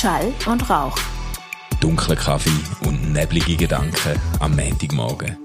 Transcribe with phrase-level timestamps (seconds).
[0.00, 0.96] Schall und Rauch.
[1.78, 2.48] Dunkler Kaffee
[2.86, 5.36] und neblige Gedanken am Montagmorgen.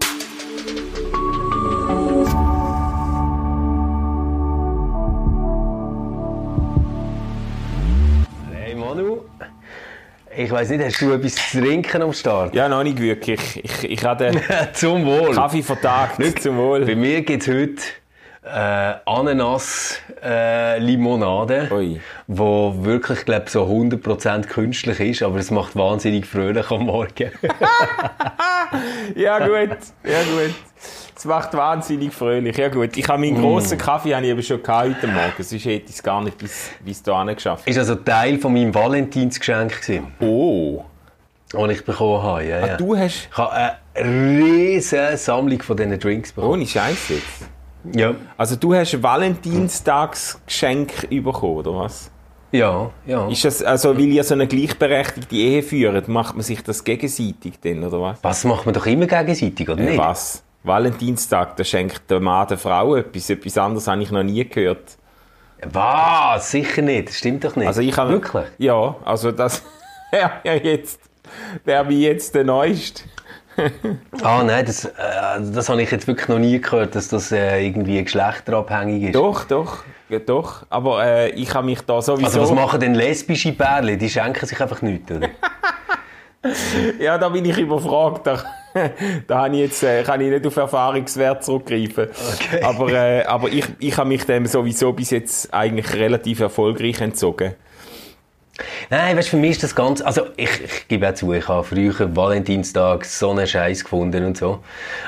[8.54, 9.26] Hey Manu,
[10.38, 12.56] ich weiss nicht, hast du etwas zu trinken am Start?
[12.56, 13.62] Ja, noch nicht wirklich.
[13.62, 14.42] Ich, ich habe den
[14.74, 15.36] zum Wohl.
[15.36, 16.18] Kaffee vertagt.
[16.18, 16.86] Nicht zum Wohl.
[16.86, 17.82] Bei mir gibt es heute
[18.46, 22.00] äh, Ananas-Limonade, Ui.
[22.28, 27.32] wo wirklich, glaube so 100% künstlich ist, aber es macht wahnsinnig fröhlich am Morgen.
[29.16, 29.78] Ja, gut.
[30.04, 30.54] Ja, gut.
[31.16, 32.58] Es macht wahnsinnig fröhlich.
[32.58, 32.98] Ja, gut.
[32.98, 35.32] Ich habe meinen grossen Kaffee habe ich aber schon gehabt heute Morgen.
[35.44, 37.66] Sonst hätte ich es gar nicht bis, bis hierhin geschafft.
[37.68, 40.84] ist also Teil von meinem Valentinsgeschenk gewesen, Oh.
[41.52, 42.44] das ich bekommen habe.
[42.44, 42.76] Ja, ja.
[42.78, 43.30] Du hast.
[43.32, 43.78] Ich habe eine
[44.44, 46.54] riesige Sammlung von diesen Drinks bekommen.
[46.56, 47.48] Ohne Scheiß jetzt.
[47.94, 52.12] Ja, Also, du hast ein Valentinstagsgeschenk bekommen, oder was?
[52.52, 53.28] ja, ja.
[53.28, 57.60] Ist das, also, weil ihr so eine gleichberechtigte Ehe führt, macht man sich das gegenseitig
[57.60, 58.24] denn, oder was?
[58.24, 59.98] Was macht man doch immer gegenseitig, oder Äh, nicht?
[59.98, 60.42] Was?
[60.64, 63.30] Valentinstag, da schenkt der Mann der Frau etwas.
[63.30, 64.98] Etwas anderes habe ich noch nie gehört.
[65.72, 66.52] Was?
[66.52, 67.10] Sicher nicht.
[67.10, 67.68] Das stimmt doch nicht.
[67.68, 68.46] Also ich habe Wirklich?
[68.58, 69.62] Ja, also das
[70.12, 71.00] wäre ja jetzt
[71.66, 73.04] wäre wie jetzt der neueste.
[74.24, 74.92] Ah, nein, das, äh,
[75.54, 79.16] das habe ich jetzt wirklich noch nie gehört, dass das äh, irgendwie geschlechterabhängig ist.
[79.16, 80.66] Doch, doch, ja, doch.
[80.70, 82.26] Aber äh, ich habe mich da sowieso.
[82.26, 84.00] Also was machen denn lesbische Pärchen?
[84.00, 85.30] Die schenken sich einfach nichts, oder?
[87.00, 88.28] ja, da bin ich überfragt.
[88.28, 88.44] Da,
[89.28, 92.08] da ich jetzt, äh, kann ich nicht auf Erfahrungswert zurückgreifen.
[92.34, 92.64] Okay.
[92.64, 97.54] Aber, äh, aber ich, ich habe mich dem sowieso bis jetzt eigentlich relativ erfolgreich entzogen.
[98.90, 101.64] Nein, weißt, für mich ist das ganz, also ich, ich gebe auch zu, ich habe
[101.64, 104.60] früher Valentinstag so einen Scheiß gefunden und so.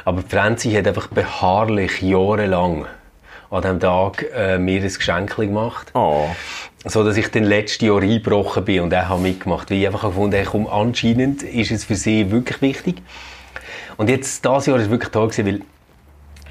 [0.03, 2.85] Aber Franzi hat einfach beharrlich jahrelang
[3.49, 5.91] an diesem Tag äh, mir ein Geschenk gemacht.
[5.93, 6.25] Oh.
[6.85, 10.03] so dass ich den letzten Jahr eingebrochen bin und auch habe mitgemacht, weil ich einfach
[10.03, 13.01] gefunden habe, komm, anscheinend ist es für sie wirklich wichtig.
[13.97, 15.61] Und jetzt, das Jahr ist wirklich toll gewesen, weil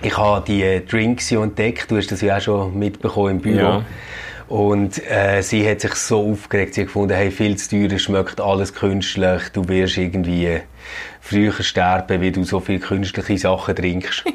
[0.03, 3.41] ich habe die äh, Drinks ja entdeckt, du hast das ja auch schon mitbekommen im
[3.41, 3.57] Büro.
[3.57, 3.85] Ja.
[4.49, 8.41] Und äh, sie hat sich so aufgeregt, sie hat gefunden, hey, viel zu teuer, schmeckt
[8.41, 10.61] alles künstlich, du wirst irgendwie
[11.21, 14.25] früher sterben, weil du so viele künstliche Sachen trinkst.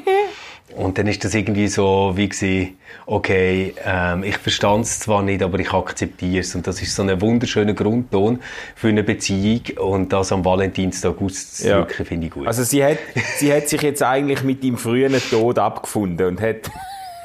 [0.76, 5.42] Und dann ist das irgendwie so wie gewesen, okay, ähm, ich verstand es zwar nicht,
[5.42, 6.54] aber ich akzeptiere es.
[6.54, 8.40] Und das ist so ein wunderschöner Grundton
[8.74, 9.60] für eine Beziehung.
[9.78, 12.46] Und das am Valentinstag auszudrücken, finde ich gut.
[12.46, 12.98] Also sie hat,
[13.36, 16.70] sie hat sich jetzt eigentlich mit dem frühen Tod abgefunden und hat,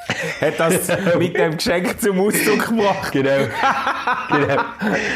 [0.42, 0.88] hat das
[1.18, 3.12] mit dem Geschenk zum Ausdruck gebracht.
[3.12, 3.48] Genau.
[4.30, 4.62] genau.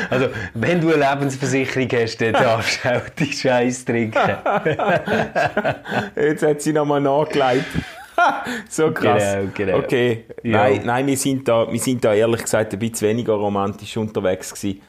[0.10, 4.38] Also, wenn du eine Lebensversicherung hast, dann darfst du auch die Scheiß trinken.
[6.16, 7.66] Jetzt hat sie nochmal nachgelegt.
[8.70, 9.24] so krass.
[9.24, 9.78] Genau, genau.
[9.80, 10.26] Okay.
[10.44, 10.64] Ja.
[10.64, 14.54] Nein, nein wir, sind da, wir sind da ehrlich gesagt ein bisschen weniger romantisch unterwegs
[14.54, 14.82] gewesen.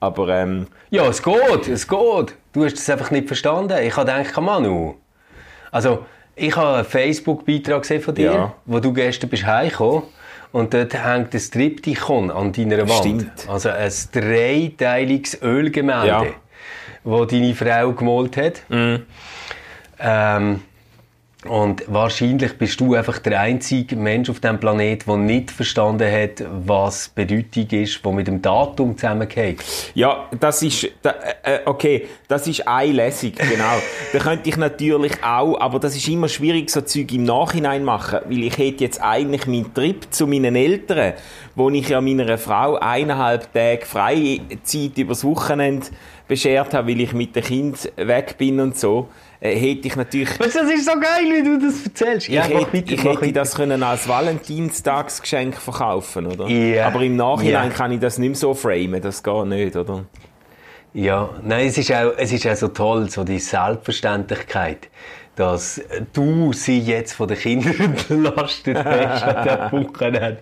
[0.00, 2.36] Aber ähm, Ja, es geht, es geht.
[2.52, 3.76] Du hast es einfach nicht verstanden.
[3.82, 4.94] Ich habe gedacht, Manu.
[5.70, 6.06] Also,
[6.38, 8.54] ich habe einen Facebook-Beitrag gesehen von dir, Ja.
[8.66, 10.04] wo du gestern bist heimgekommen
[10.52, 12.92] und dort hängt ein Triptychon an deiner Wand.
[13.00, 13.48] Stimmt.
[13.48, 16.22] Also ein dreiteiliges Ölgemälde, Ja.
[16.22, 16.34] Mhm.
[17.04, 18.62] wo deine Frau gemalt hat.
[20.00, 20.60] Ähm,
[21.46, 26.44] und wahrscheinlich bist du einfach der einzige Mensch auf diesem Planet, der nicht verstanden hat,
[26.66, 29.62] was Bedeutung ist, die mit dem Datum zusammenhängt.
[29.94, 33.76] ja, das ist, da, äh, okay, das ist eine Lesung, genau.
[34.12, 38.18] da könnte ich natürlich auch, aber das ist immer schwierig, so Zeug im Nachhinein machen,
[38.24, 41.12] weil ich hätte jetzt eigentlich meinen Trip zu meinen Eltern,
[41.54, 45.86] wo ich ja meiner Frau eineinhalb Tage Freizeit übers Wochenende
[46.26, 50.30] beschert habe, weil ich mit dem Kind weg bin und so, äh, hätte ich natürlich
[50.30, 52.28] du, das ist so geil, wie du das erzählst.
[52.28, 56.48] ich mach hätte, weiter, ich hätte das können als Valentinstagsgeschenk verkaufen, oder?
[56.48, 56.86] Ja.
[56.88, 57.76] Aber im Nachhinein Ja.
[57.76, 60.04] kann ich das nicht mehr so framen, das geht nicht, oder?
[60.94, 64.88] Ja, nein, es ist auch, es ist auch so toll, so die Selbstverständlichkeit,
[65.38, 65.80] dass
[66.12, 67.74] du sie jetzt von den Kindern
[68.08, 70.38] entlastet hast an diesem Wochenende.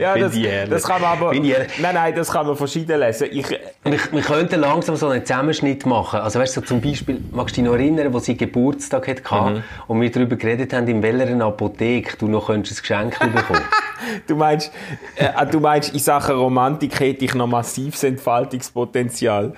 [0.00, 1.32] Ja, das, ich das kann man aber.
[1.32, 1.42] Ich.
[1.80, 3.28] Nein, nein, das kann man verschieden lesen.
[3.30, 6.20] Ich, Wir, wir könnten langsam so einen Zusammenschnitt machen.
[6.20, 9.20] Also weißt du, so zum Beispiel, magst du dich noch erinnern, wo sie Geburtstag hatte
[9.30, 9.62] Mhm.
[9.86, 13.62] und wir darüber geredet haben, in welcher Apotheke du noch könntest ein Geschenk bekommen
[14.26, 14.72] du meinst,
[15.16, 19.52] äh, du meinst, in Sachen Romantik hätte ich noch massives Entfaltungspotenzial.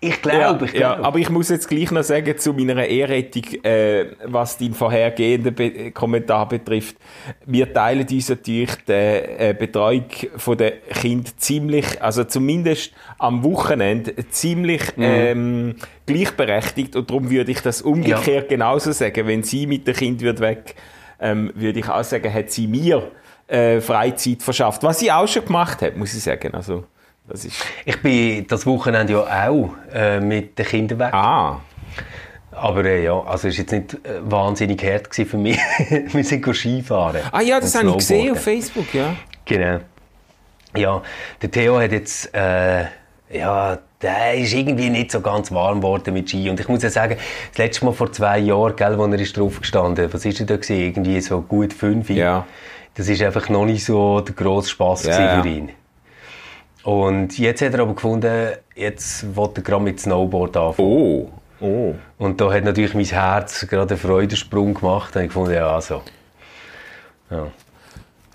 [0.00, 1.04] Ich glaube, ich ja, glaube.
[1.04, 5.90] aber ich muss jetzt gleich noch sagen zu meiner Ehrrettung, äh, was deinen vorhergehenden Be
[5.92, 6.96] Kommentar betrifft.
[7.46, 10.04] Wir teilen uns natürlich die äh, Betreuung
[10.36, 15.02] von der Kind ziemlich, also zumindest am Wochenende ziemlich Mhm.
[15.04, 15.74] ähm,
[16.06, 19.26] gleichberechtigt und darum würde ich das umgekehrt genauso sagen.
[19.26, 20.74] Wenn sie mit dem Kind wird weg,
[21.20, 23.10] ähm, würde ich auch sagen, hat sie mir
[23.46, 24.82] äh, Freizeit verschafft.
[24.82, 26.54] Was sie auch schon gemacht hat, muss ich sagen.
[26.54, 26.84] Also,
[27.26, 27.62] Das ist...
[27.84, 31.12] Ich bin das Wochenende ja auch äh, mit den Kindern weg.
[31.12, 31.60] Ah,
[32.60, 35.58] Aber äh, ja, also es war jetzt nicht äh, wahnsinnig hart für mich.
[36.12, 37.22] Wir sind Skifahren.
[37.30, 39.14] ah ja, das habe ich gesehen auf Facebook, ja.
[39.44, 39.80] Genau.
[40.76, 41.02] Ja,
[41.40, 42.84] der Theo hat jetzt, äh,
[43.30, 46.50] ja, der ist irgendwie nicht so ganz warm geworden mit Ski.
[46.50, 47.16] Und ich muss ja sagen,
[47.50, 50.46] das letzte Mal vor zwei Jahren, gell, wo er ist drauf gestanden, was ist er
[50.46, 50.76] da gewesen?
[50.76, 52.10] Irgendwie so gut fünf.
[52.10, 52.46] Ja.
[52.94, 55.42] Das ist einfach noch nicht so der grosse Spass ja.
[55.42, 55.70] für ihn.
[56.84, 60.88] Und jetzt hat er aber gefunden, jetzt will er gerade mit Snowboard anfangen.
[60.88, 61.28] Oh,
[61.60, 61.94] oh.
[62.18, 65.14] Und da hat natürlich mein Herz gerade einen Freudensprung gemacht.
[65.16, 66.02] Und ich gefunden, ja, also.
[67.30, 67.46] Ja.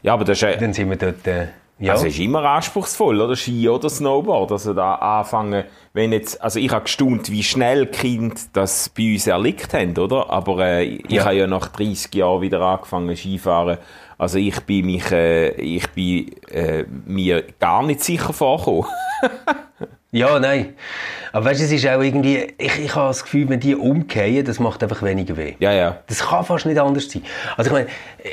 [0.01, 1.47] Ja, aber das ist, äh, Dann sind wir dort, äh,
[1.79, 1.93] ja.
[1.93, 3.35] also ist immer anspruchsvoll, oder?
[3.35, 4.51] Ski oder Snowboard.
[4.51, 9.27] Also da anfangen, wenn jetzt, also ich habe gestaunt, wie schnell Kinder das bei uns
[9.27, 10.29] erlickt haben, oder?
[10.29, 11.25] Aber äh, ich Ja.
[11.25, 13.77] habe ja nach 30 Jahren wieder angefangen Skifahren.
[14.17, 18.85] Also ich bin mich, äh, ich bin äh, mir gar nicht sicher vorgekommen.
[20.15, 20.75] Ja, nein.
[21.31, 24.45] Aber weißt du, es ist auch irgendwie, ich, ich habe das Gefühl, wenn die umkehren,
[24.45, 25.55] das macht einfach weniger weh.
[25.59, 25.97] ja, ja.
[26.07, 27.23] Das kann fast nicht anders sein.
[27.57, 27.87] Also ich meine,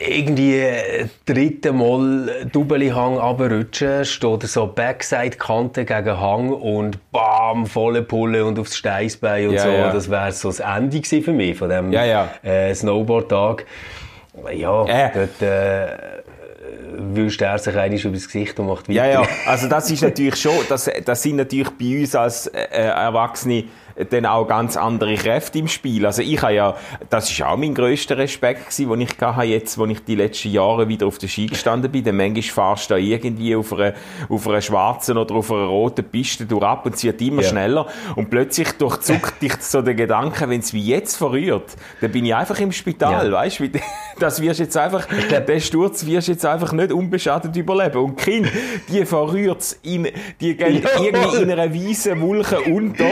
[0.06, 8.44] irgendwie äh, dritte Mal Doublehang runterrutschen, steht so Backside-Kante gegen Hang und bam, volle Pulle
[8.44, 9.70] und aufs Steißbein und Ja, so.
[9.70, 9.90] ja.
[9.92, 12.28] Das wäre so das Ende gewesen für mich von dem Ja, ja.
[12.42, 13.64] Äh, Snowboard-Tag.
[14.54, 15.10] Ja, Äh.
[15.14, 16.19] dort äh,
[17.00, 18.92] wünscht er sich eigentlich über das Gesicht und macht weiter.
[18.92, 22.66] Ja, ja, also das ist natürlich schon, das, das sind natürlich bei uns als äh,
[22.66, 23.64] Erwachsene
[24.10, 26.06] dann auch ganz andere Kräfte im Spiel.
[26.06, 26.76] Also ich habe ja,
[27.08, 30.50] das ist auch mein grösster Respekt gewesen, den ich hatte jetzt, wo ich die letzten
[30.50, 32.04] Jahre wieder auf der Ski gestanden bin.
[32.04, 33.94] Denn manchmal fahrst du da irgendwie auf einer,
[34.28, 37.48] auf einer schwarzen oder auf einer roten Piste durch ab und wird immer Ja.
[37.48, 42.24] schneller und plötzlich durchzuckt dich so der Gedanke, wenn es wie jetzt verrührt, dann bin
[42.24, 43.32] ich einfach im Spital, Ja.
[43.32, 43.68] weißt du?
[44.18, 45.06] Das wirst jetzt einfach,
[45.46, 47.98] den Sturz wirst jetzt einfach nicht unbeschadet überleben.
[48.04, 48.50] Und die Kinder,
[48.88, 50.08] die verrührt's in,
[50.40, 51.02] die gehen Ja.
[51.02, 53.06] irgendwie in einer weißen Wolke unter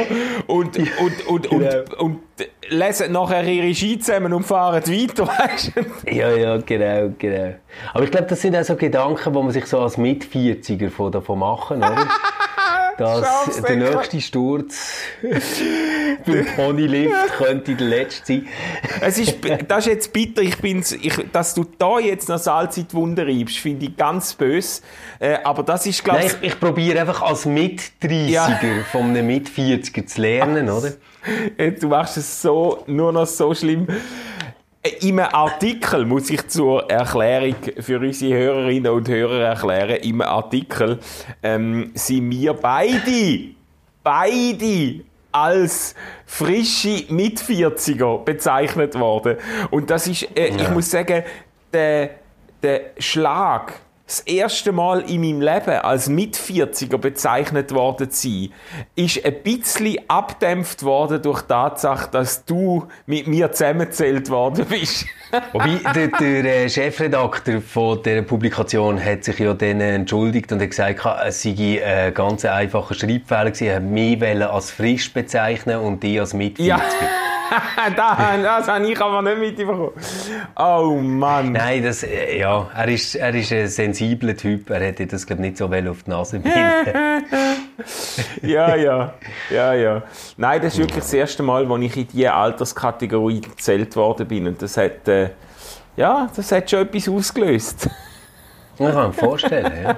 [0.46, 2.02] und, und, und, und, Genau.
[2.04, 2.20] und,
[2.68, 6.10] lesen nachher ihre Ski zusammen und fahren weiter, weißt du?
[6.14, 7.54] Ja, ja, genau, genau.
[7.94, 11.12] Aber ich glaube, das sind auch so Gedanken, die man sich so als Mit-40er von
[11.12, 12.06] davon machen, oder?
[12.98, 14.76] Dass der nächste Sturz
[16.26, 18.48] beim Ponylift könnte der letzte sein.
[19.00, 19.36] Es ist,
[19.68, 22.94] das ist jetzt bitter, ich bin's, ich, dass du da jetzt noch Salz in die
[22.94, 24.82] Wunde reibst, finde ich ganz böse.
[25.18, 28.60] Äh, aber das ist, glaube ich, ich probiere einfach als Mit-30er Ja.
[28.90, 30.92] von einem Mit-40er zu lernen, oder?
[31.80, 33.86] Du machst es so, nur noch so schlimm.
[34.82, 40.20] Äh, In einem Artikel, muss ich zur Erklärung für unsere Hörerinnen und Hörer erklären, im
[40.22, 40.98] Artikel
[41.42, 43.48] ähm, sind wir beide,
[44.02, 45.00] beide
[45.32, 45.94] als
[46.26, 49.36] frische Mit-40er bezeichnet worden.
[49.70, 50.70] Und das ist, äh, ich Ja.
[50.70, 51.22] muss sagen,
[51.72, 52.10] der,
[52.62, 53.74] der Schlag,
[54.08, 58.52] das erste Mal in meinem Leben als Mit-40er bezeichnet worden zu sein,
[58.96, 65.04] ist ein bisschen abdämpft worden durch die Tatsache, dass du mit mir zusammengezählt worden bist.
[65.52, 70.70] Wobei, der, der äh, Chefredakteur von dieser Publikation hat sich ja dann entschuldigt und hat
[70.70, 73.66] gesagt, es sei ein ganz einfacher Schreibfehler gewesen.
[73.66, 76.66] Er hat mich als frisch bezeichnen und die als mit 40.
[76.66, 76.80] Ja.
[77.96, 79.90] das, das habe ich aber nicht mitbekommen.
[80.56, 81.52] Oh Mann.
[81.52, 84.70] Nein, das, äh, ja, er ist, er ist ein sensibler Typ.
[84.70, 86.54] Er hätte das, glaube ich, nicht so well auf die Nase binden.
[88.42, 89.14] Ja, ja,
[89.50, 90.02] ja, ja.
[90.36, 94.46] Nein, das ist wirklich das erste Mal, wo ich in diese Alterskategorie gezählt worden bin.
[94.46, 95.30] Und das hat, äh,
[95.96, 97.88] ja, das hat schon etwas ausgelöst.
[98.74, 99.96] Ich kann mir vorstellen, ja.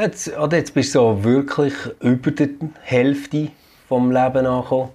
[0.00, 2.48] Jetzt, oder jetzt bist du so wirklich über der
[2.82, 3.48] Hälfte
[3.88, 4.90] vom Leben angekommen.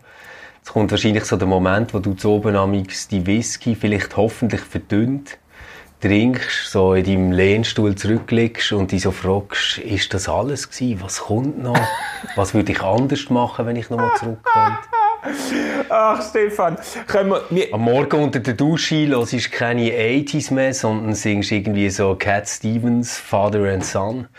[0.58, 5.40] Jetzt kommt wahrscheinlich so der Moment, wo du zu oben die Whisky vielleicht hoffentlich verdünnt
[6.02, 11.02] trinkst, so in deinem Lehnstuhl zurücklegst und dich so fragst, ist das alles gewesen?
[11.02, 11.80] Was kommt noch?
[12.36, 14.78] Was würde ich anders machen, wenn ich nochmal zurückkomme?
[15.90, 16.78] Ach, Stefan,
[17.08, 21.90] können wir, Am Morgen unter der Dusche hörst du keine 80s mehr, sondern singst irgendwie
[21.90, 24.28] so Cat Stevens, Father and Son.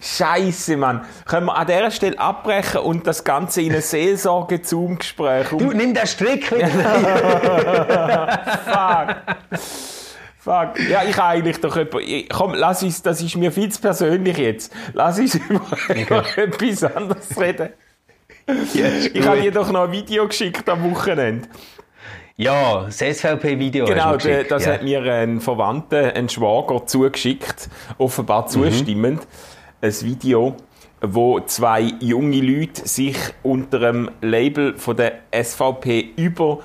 [0.00, 1.04] Scheiße, Mann.
[1.26, 5.58] Können wir an dieser Stelle abbrechen und das Ganze in ein Seelsorge-Zoom-Gespräch um...
[5.58, 6.68] Du, nimm den Strick wieder!
[8.64, 9.16] Fuck.
[10.40, 10.78] Fuck.
[10.88, 11.98] Ja, ich habe eigentlich doch etwa...
[11.98, 13.02] ich- Komm, lass uns...
[13.02, 14.72] Das ist mir viel zu persönlich jetzt.
[14.94, 15.60] Lass uns über,
[15.94, 17.70] über etwas anderes reden.
[18.74, 21.48] Ich habe dir doch noch ein Video geschickt am Wochenende.
[22.36, 24.72] Ja, das SVP-Video Genau, das ja.
[24.74, 27.68] hat mir ein Verwandter, ein Schwager zugeschickt,
[27.98, 28.48] offenbar Mhm.
[28.48, 29.26] zustimmend.
[29.82, 30.54] Ein Video,
[31.00, 36.60] wo zwei junge Leute sich unter dem Label von der SVP über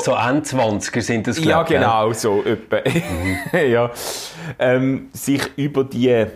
[0.00, 2.80] So Endzwanziger sind das, ja, glaub genau, so etwa.
[2.84, 3.70] Mhm.
[3.70, 3.90] ja.
[4.58, 6.26] Ähm, sich über die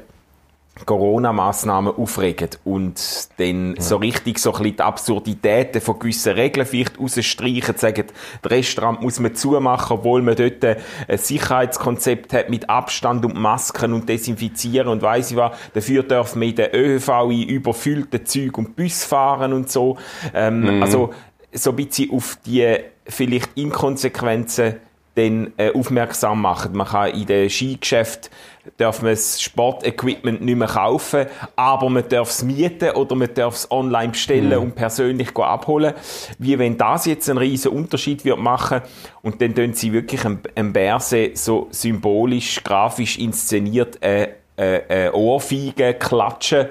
[0.87, 6.99] Corona-Massnahmen aufregen und dann so richtig so ein bisschen die Absurditäten von gewissen Regeln vielleicht
[6.99, 8.04] rausstreichen, sagen,
[8.40, 10.78] das Restaurant muss man zumachen, obwohl man dort ein
[11.19, 15.57] Sicherheitskonzept hat mit Abstand und Masken und Desinfizieren und weiss ich was.
[15.75, 19.99] Dafür dürfen wir in den ÖV in überfüllten Zügen und Bus fahren und so.
[20.35, 20.83] Ähm, Mhm.
[20.83, 21.12] Also
[21.52, 22.76] so ein bisschen auf die
[23.12, 24.76] vielleicht Inkonsequenzen
[25.14, 26.75] dann äh, aufmerksam machen.
[26.75, 28.31] Man kann in den Skigeschäft
[28.76, 31.26] darf man das Sportequipment nicht mehr kaufen,
[31.57, 35.95] aber man darf es mieten oder man darf es online bestellen und persönlich abholen.
[36.38, 38.83] Wie wenn das jetzt einen riesen Unterschied wird machen
[39.23, 45.11] und dann tun sie wirklich ein, ein Bärse so symbolisch, grafisch inszeniert äh, äh, äh,
[45.11, 46.69] Ohrfeige klatschen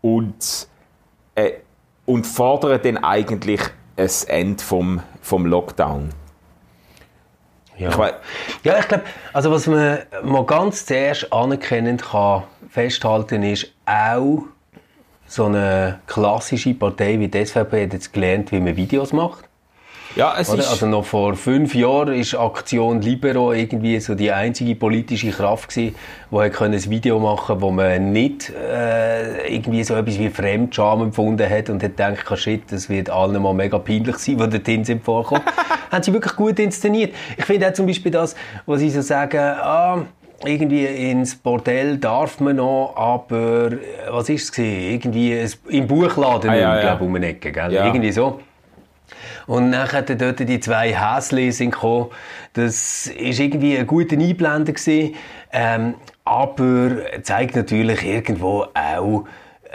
[0.00, 0.68] und
[1.34, 1.52] äh,
[2.04, 3.60] und fordern dann eigentlich
[3.96, 6.10] ein Ende vom, vom Lockdown.
[7.76, 7.90] Ja.
[7.90, 7.96] Ich
[8.62, 14.44] Ja, ich glaube, also was man mal ganz zuerst anerkennend kann festhalten ist, auch
[15.26, 19.44] so eine klassische Partei wie die SVP hat jetzt gelernt, wie man Videos macht.
[20.16, 20.60] Ja, es Oder?
[20.60, 20.70] ist...
[20.70, 25.94] Also noch vor fünf Jahren ist Aktion Libero irgendwie so die einzige politische Kraft gewesen,
[26.30, 31.68] die ein Video machen, wo man nicht äh, irgendwie so etwas wie Fremdscham empfunden hat
[31.68, 35.04] und hat gedacht, ah, shit, das wird allen mal mega peinlich sein, die dorthin sind
[35.04, 35.42] vorgekommen.
[35.90, 37.14] haben sie wirklich gut inszeniert.
[37.36, 40.02] Ich finde auch zum Beispiel das, wo sie so sagen, ah,
[40.44, 43.78] irgendwie ins Bordell darf man noch, aber äh,
[44.10, 44.92] was ist es gewesen?
[44.92, 46.80] Irgendwie im Buchladen, Ah, ja, ja.
[46.80, 47.72] glaube ich, um eine Ecke, gell?
[47.72, 47.86] Ja.
[47.86, 48.40] Irgendwie so.
[49.46, 52.10] Und nachher dort die zwei Häsli gekommen.
[52.54, 55.14] Das ist irgendwie ein guter Einblender gewesen,
[55.52, 59.24] ähm, aber zeigt natürlich irgendwo auch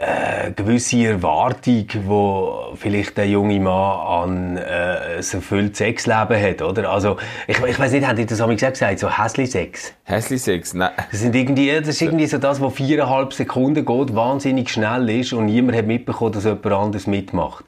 [0.02, 6.90] äh, gewisse Erwartung, wo vielleicht der junge Mann an äh, ein erfülltes Sexleben hat, oder?
[6.90, 7.18] Also
[7.48, 9.94] ich, ich weiß nicht, haben die das einmal gesagt, so Häsli-Sex?
[10.12, 10.90] Hässlich Sex, nein.
[11.12, 15.34] Das, sind irgendwie, das ist irgendwie so das, was viereinhalb Sekunden geht, wahnsinnig schnell ist
[15.34, 17.64] und niemand hat mitbekommen, dass jemand anderes mitmacht.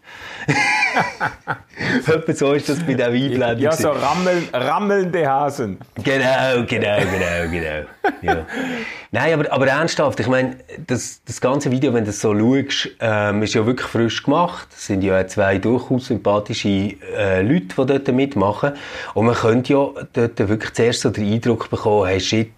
[2.08, 3.60] Etwa so ist das bei der Einblendung.
[3.60, 5.78] Ja, so rammeln, rammelnde Hasen.
[6.04, 7.88] Genau, genau, genau, genau.
[8.22, 8.46] Ja.
[9.12, 13.44] Nein, aber, aber ernsthaft, ich meine, das, das ganze Video, wenn das so schaust, ähm,
[13.44, 14.68] ist ja wirklich frisch gemacht.
[14.76, 18.74] Es sind ja zwei durchaus sympathische äh, Leute, die dort mitmachen.
[19.14, 22.52] Und man könnte ja dort wirklich zuerst so den Eindruck bekommen, hey shit,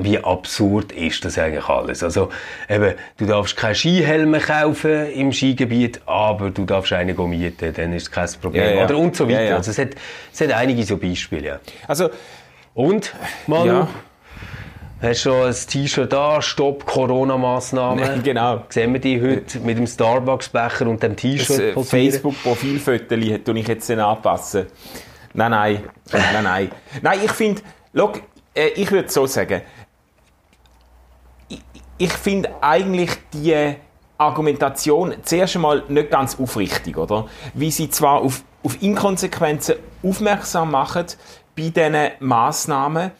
[0.00, 2.02] wie absurd ist das eigentlich alles.
[2.02, 2.30] Also
[2.68, 8.02] eben, du darfst keine Skihelme kaufen im Skigebiet, aber du darfst einen mieten, dann ist
[8.02, 8.64] es kein Problem.
[8.64, 8.84] Ja, ja.
[8.84, 9.44] Oder und so weiter.
[9.44, 9.56] Ja.
[9.56, 9.90] Also es hat,
[10.32, 11.60] es hat einige so Beispiele.
[11.86, 12.10] Also,
[12.74, 13.14] Und,
[13.46, 13.88] Manu, Ja.
[15.02, 18.22] Hast du schon ein T-Shirt da, Stopp Corona-Massnahmen?
[18.24, 18.62] genau.
[18.68, 22.12] Sehen wir die heute mit dem Starbucks-Becher und dem Das T-Shirt äh, posieren?
[22.12, 24.66] Facebook-Profilfoto tue ich jetzt anpassen.
[25.34, 25.84] Nein, nein.
[26.12, 26.70] Nein, nein.
[27.00, 27.62] Nein, ich finde,
[28.54, 29.62] äh, ich würde so sagen,
[31.48, 31.60] ich,
[31.98, 33.74] ich finde eigentlich die
[34.18, 37.26] Argumentation zuerst einmal nicht ganz aufrichtig, oder?
[37.54, 41.06] Wie sie zwar auf, auf Inkonsequenzen aufmerksam machen
[41.56, 43.10] bei diesen Massnahmen,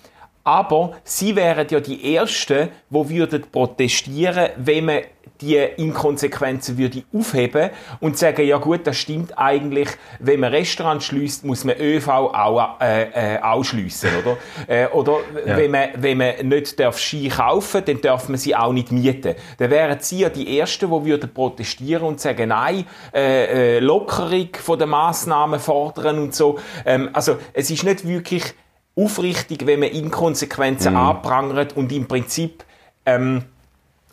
[0.45, 5.01] aber sie wären ja die Ersten, die würden protestieren, wenn man
[5.41, 7.71] die Inkonsequenzen würde aufheben
[8.01, 9.89] und sagen, ja gut, das stimmt eigentlich,
[10.21, 14.37] wenn man Restaurants schließt, muss man ÖV auch, äh, äh, auch schliessen, oder?
[14.69, 15.57] äh, oder Ja.
[15.57, 19.35] wenn, man, wenn man nicht darf Ski kaufen dann darf man sie auch nicht mieten.
[19.59, 24.49] Dann wären sie ja die Ersten, die würden protestieren und sagen, nein, äh, äh, Lockerung
[24.61, 26.59] von den Massnahmen fordern und so.
[26.87, 28.55] Ähm, also es ist nicht wirklich
[28.97, 32.65] aufrichtig, wenn man Inkonsequenzen anprangert und im Prinzip
[33.07, 33.45] ähm,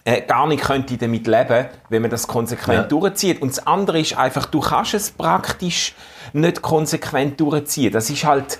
[0.05, 2.83] äh, gar nicht könnte damit leben, wenn man das konsequent Ja.
[2.83, 3.41] durchzieht.
[3.41, 5.93] Und das andere ist einfach, du kannst es praktisch
[6.33, 7.91] nicht konsequent durchziehen.
[7.91, 8.59] Das ist halt,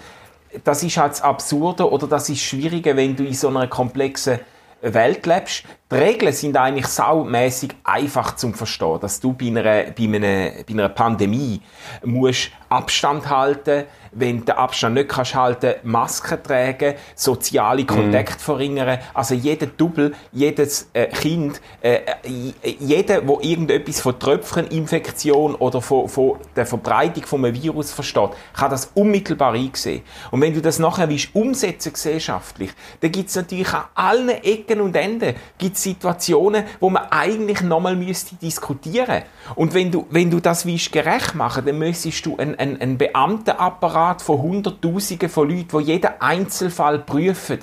[0.63, 4.39] das ist halt das Absurde oder das ist Schwierige, wenn du in so einer komplexen
[4.81, 5.63] Welt lebst.
[5.91, 10.73] Die Regeln sind eigentlich saumässig einfach zum Verstehen, dass du bei einer, bei einer, bei
[10.73, 11.61] einer Pandemie
[12.03, 18.99] musst Abstand halten, wenn du den Abstand nicht kannst halten, Masken tragen, soziale Kontakte verringern.
[19.13, 26.07] Also jeder Double, jedes äh, Kind, äh, äh, jeder, wo irgendetwas von Tröpfcheninfektion oder von,
[26.09, 30.01] von der Verbreitung von einem Virus versteht, kann das unmittelbar einsehen.
[30.31, 34.81] Und wenn du das nachher willst, umsetzen gesellschaftlich, dann gibt es natürlich an allen Ecken
[34.81, 39.23] und Enden gibt's Situationen, wo man eigentlich nochmal müsste diskutieren.
[39.55, 42.97] Und wenn du, wenn du das willst, gerecht machen, dann müsstest du einen, einen, einen
[42.97, 47.59] Beamtenapparat von Hunderttausenden von Leuten, die jeden Einzelfall prüfen,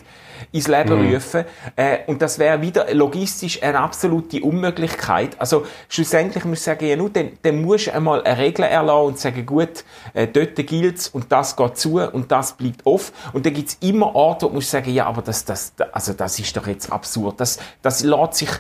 [0.52, 1.44] ins Leben rufen.
[1.74, 5.38] Äh, und das wäre wieder logistisch eine absolute Unmöglichkeit.
[5.40, 9.06] Also schlussendlich muss ich sagen, ja, nur, dann, dann musst du einmal eine Regel erlassen
[9.06, 9.84] und sagen, gut,
[10.14, 13.12] äh, dort gilt's und das geht zu und das bleibt off.
[13.32, 16.56] Und dann gibt's immer Orte, wo du sagen, ja, aber das, das, also das ist
[16.56, 17.40] doch jetzt absurd.
[17.40, 18.50] Das, das lässt sich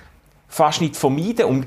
[0.48, 1.46] fast nicht vermeiden.
[1.46, 1.66] Und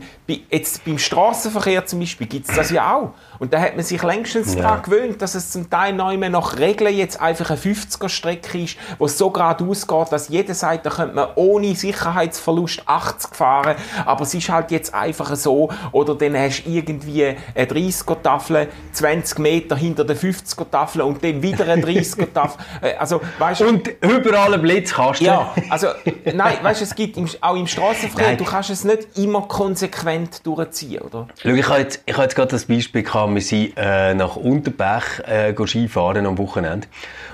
[0.50, 3.14] jetzt beim Straßenverkehr zum Beispiel gibt es das ja auch.
[3.40, 4.62] Und da hat man sich längstens ja.
[4.62, 8.78] daran gewöhnt, dass es zum Teil neu mehr nach Regeln jetzt einfach eine 50er-Strecke ist,
[8.98, 13.76] wo es so gerade ausgeht, dass jeder sagt, da könnte man ohne Sicherheitsverlust 80 fahren,
[14.06, 19.40] aber es ist halt jetzt einfach so, oder dann hast du irgendwie eine 30er-Tafel 20
[19.40, 22.60] Meter hinter der 50er-Tafel und dann wieder eine 30er-Tafel.
[22.82, 25.26] Äh, also, weißt, und überall ein Blitzkasten.
[25.26, 25.88] Ja, also,
[26.34, 31.02] nein, weißt du, es gibt auch im Straßenverkehr, du kannst es nicht immer konsequent durchziehen,
[31.02, 31.28] oder?
[31.42, 34.36] Schau, ich habe jetzt, ich habe jetzt gerade das Beispiel gehabt, wir sind äh, nach
[34.36, 36.88] Unterbach äh, Skifahren am Wochenende.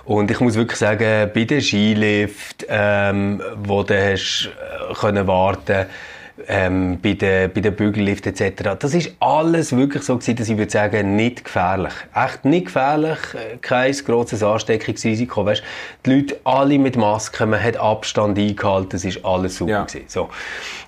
[0.06, 5.86] Und ich muss wirklich sagen, bei dem Skilift, ähm, wo du hast äh, können warten
[6.48, 8.76] ähm, bei den, bei den Bügellift etc.
[8.78, 11.94] Das ist alles wirklich so gewesen, dass ich würde sagen, nicht gefährlich.
[12.14, 15.46] Echt nicht gefährlich, äh, kein grosses Ansteckungsrisiko.
[15.46, 15.64] Weißt,
[16.06, 19.84] die Leute alle mit Masken, man hat Abstand eingehalten, das ist alles super ja.
[19.84, 20.06] gewesen.
[20.08, 20.30] So.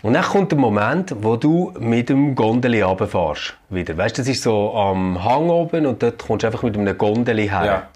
[0.01, 3.55] Und dann kommt der Moment, wo du mit dem Gondeli runterfährst.
[3.69, 3.97] Wieder.
[3.97, 7.47] Weißt, das ist so am Hang oben und dort kommst du einfach mit einem Gondeli
[7.47, 7.65] her.
[7.65, 7.87] Ja.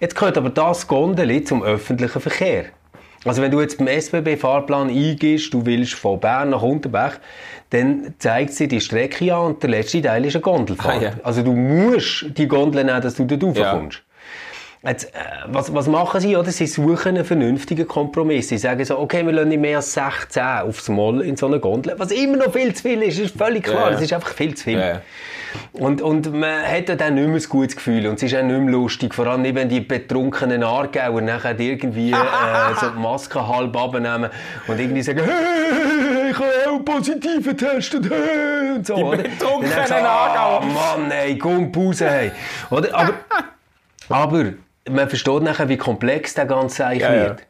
[0.00, 2.66] Jetzt gehört aber das Gondeli zum öffentlichen Verkehr.
[3.24, 7.18] Also wenn du jetzt beim SBB-Fahrplan eingehst, du willst von Bern nach Unterbach,
[7.70, 10.98] dann zeigt sie die Strecke an und der letzte Teil ist eine Gondelfahrt.
[10.98, 11.12] Ah, ja.
[11.22, 13.98] Also du musst die Gondel nehmen, dass du dort raufkommst.
[13.98, 14.07] Ja.
[14.86, 16.36] Jetzt, äh, was, was machen sie?
[16.36, 16.52] Oder?
[16.52, 18.48] Sie suchen einen vernünftigen Kompromiss.
[18.48, 21.58] Sie sagen so, okay, wir lassen nicht mehr als 16 aufs Moll in so einer
[21.58, 21.94] Gondel.
[21.98, 23.90] Was immer noch viel zu viel ist, ist völlig klar.
[23.90, 24.04] Es ja.
[24.04, 24.78] ist einfach viel zu viel.
[24.78, 25.02] Ja.
[25.72, 28.06] Und, und man hat dann nicht mehr ein gutes Gefühl.
[28.06, 29.14] Und es ist auch nicht mehr lustig.
[29.14, 32.16] Vor allem, wenn die betrunkenen Aargauer nachher irgendwie äh,
[32.80, 34.30] so die Maske halb abnehmen
[34.68, 38.08] und irgendwie sagen, hey, ich habe auch positive getestet.
[38.08, 40.62] Hey, und so, die betrunkenen Aargauer.
[40.62, 42.32] Oh, Mann, ey, komm, Pause, hey.
[42.70, 42.94] Oder?
[42.94, 43.14] Aber,
[44.08, 44.44] aber
[44.90, 47.40] man versteht nachher, wie komplex der ganze eigentlich ja, wird.
[47.40, 47.46] Ja.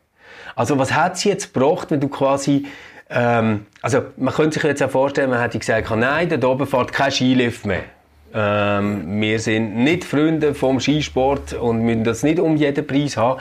[0.56, 2.66] Also was hat es jetzt gebracht, wenn du quasi
[3.10, 6.92] ähm, also man könnte sich jetzt auch vorstellen, man hätte gesagt, nein, da oben fährt
[6.92, 7.84] kein Skilift mehr.
[8.34, 13.40] Ähm, wir sind nicht Freunde vom Skisport und müssen das nicht um jeden Preis haben.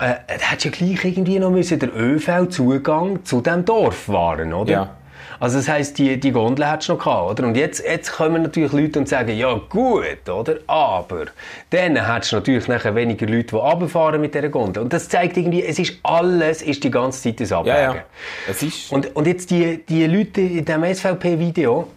[0.00, 4.72] Äh, da hätte ja gleich irgendwie noch müssen der ÖV-Zugang zu dem Dorf wahren, oder?
[4.72, 4.90] Ja.
[5.42, 7.48] Also das heisst, die, die Gondel hättest du noch gehabt, oder?
[7.48, 10.58] Und jetzt, jetzt kommen natürlich Leute und sagen, ja gut, oder?
[10.68, 11.24] Aber
[11.70, 14.84] dann hättest du natürlich nachher weniger Leute, die runterfahren mit dieser Gondel.
[14.84, 17.76] Und das zeigt irgendwie, es ist alles, ist die ganze Zeit das Abwägen.
[17.76, 18.04] Ja, ja.
[18.48, 18.92] Es ist...
[18.92, 21.88] Und, und jetzt die, die Leute in diesem SVP-Video,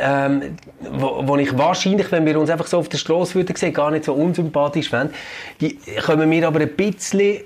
[0.00, 0.56] ähm,
[0.90, 3.92] wo, wo, ich wahrscheinlich, wenn wir uns einfach so auf der Straße würden sehen, gar
[3.92, 5.14] nicht so unsympathisch fände,
[5.60, 7.42] die kommen mir aber ein bisschen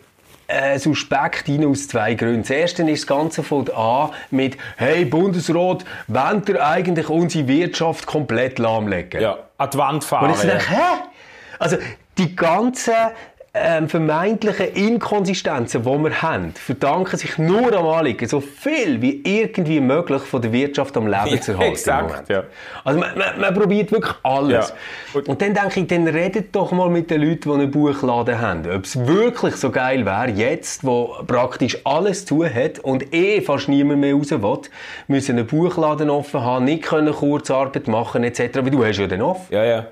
[0.51, 2.43] äh, suspekt rein aus zwei Gründen.
[2.43, 8.07] Das erste ist das Ganze von an mit «Hey Bundesrat, wollt ihr eigentlich unsere Wirtschaft
[8.07, 10.31] komplett lahmlegen?» Ja, an die Wand fahren.
[10.31, 11.01] Und ich denke, hä?
[11.59, 11.77] Also
[12.19, 12.95] die ganzen
[13.53, 19.81] ähm, vermeintlichen Inkonsistenzen, die wir haben, verdanken sich nur am Anliegen, so viel wie irgendwie
[19.81, 21.73] möglich von der Wirtschaft am Leben ja, zu halten.
[21.73, 22.45] Exakt, ja.
[22.85, 24.69] Also man, man, man, probiert wirklich alles.
[24.69, 24.75] Ja.
[25.15, 28.41] Und, Und, dann denke ich, dann redet doch mal mit den Leuten, die einen Buchladen
[28.41, 28.71] haben.
[28.71, 33.69] Ob es wirklich so geil wäre, jetzt, wo praktisch alles zu hat und eh fast
[33.69, 34.61] niemand mehr raus will,
[35.09, 38.59] müssen einen Buchladen offen haben, nicht können Kurzarbeit machen etc.
[38.63, 39.53] Weil du hast ja den offen.
[39.53, 39.87] Ja, ja.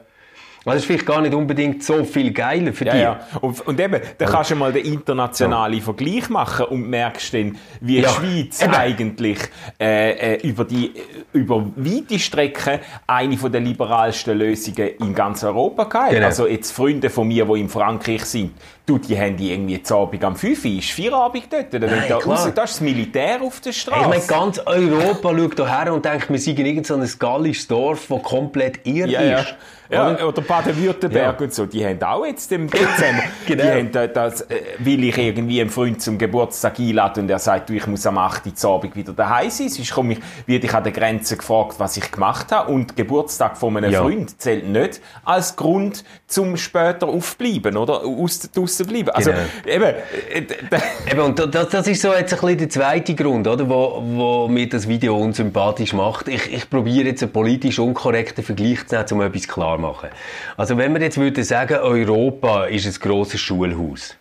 [0.64, 3.02] Das ist vielleicht gar nicht unbedingt so viel geiler für ja, dich.
[3.02, 3.20] Ja.
[3.40, 5.84] Und, und eben, da kannst du mal den internationalen ja.
[5.84, 8.08] Vergleich machen und merkst dann, wie ja.
[8.08, 8.74] die Schweiz eben.
[8.74, 9.38] eigentlich
[9.80, 10.92] äh, äh, über, die,
[11.32, 16.10] über weite Strecken eine von der liberalsten Lösungen in ganz Europa hat.
[16.10, 16.26] Genau.
[16.26, 18.52] Also jetzt Freunde von mir, die in Frankreich sind,
[18.88, 21.74] du, die haben die irgendwie zu Abend am 5 Uhr, ist Feierabend dort.
[21.74, 24.00] Dann Nein, da raus, da ist das Militär auf der Straße.
[24.02, 28.06] Ich meine, ganz Europa schaut hierher und denkt, wir sind in irgendein so gallisches Dorf,
[28.08, 29.48] das komplett irr ja, ist.
[29.50, 29.56] Ja.
[29.90, 31.44] Ja, oder Baden-Württemberg ja.
[31.44, 33.62] und so, die haben auch jetzt im Dezember, genau.
[33.62, 37.70] die haben das, äh, will ich irgendwie einen Freund zum Geburtstag einladen und er sagt,
[37.70, 38.42] du, ich muss am 8.
[38.46, 41.96] Uhr Abend wieder daheim sein, sonst komme ich, werde ich an der Grenze gefragt, was
[41.96, 44.02] ich gemacht habe und Geburtstag von einem ja.
[44.02, 48.04] Freund zählt nicht als Grund zum später aufbleiben, oder?
[48.04, 49.10] Aus, draussen bleiben.
[49.10, 49.42] Also, genau.
[49.66, 49.94] eben,
[50.32, 53.68] äh, eben, und das, das ist so jetzt ein bisschen der zweite Grund, oder?
[53.68, 56.28] Wo, wo mir das Video unsympathisch macht.
[56.28, 60.08] Ich, ich probiere jetzt einen politisch unkorrekten Vergleich zu nehmen, um etwas klar machen.
[60.56, 64.16] Also wenn wir jetzt würde sagen, Europa ist ein grosses Schulhaus,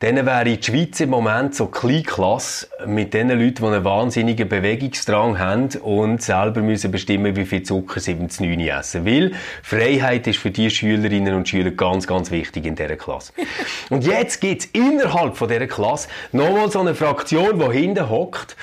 [0.00, 5.38] dann wäre die Schweiz im Moment so Kleinklasse mit den Leuten, die einen wahnsinnigen Bewegungsdrang
[5.38, 9.06] haben und selber müssen bestimmen, wie viel Zucker sie ins 9 essen.
[9.06, 9.32] Weil
[9.62, 13.32] Freiheit ist für die Schülerinnen und Schüler ganz, ganz wichtig in dieser Klasse.
[13.88, 18.54] und jetzt gibt es innerhalb von dieser Klasse nochmal so eine Fraktion, die hinten hockt,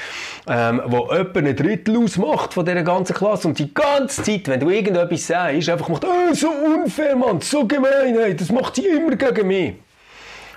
[0.48, 4.60] ähm, wo etwa ein Drittel ausmacht von dieser ganzen Klasse und die ganze Zeit, wenn
[4.60, 8.86] du irgendetwas sagst, einfach macht, oh, so unfair, Mann, so gemein, hey, das macht sie
[8.86, 9.74] immer gegen mich.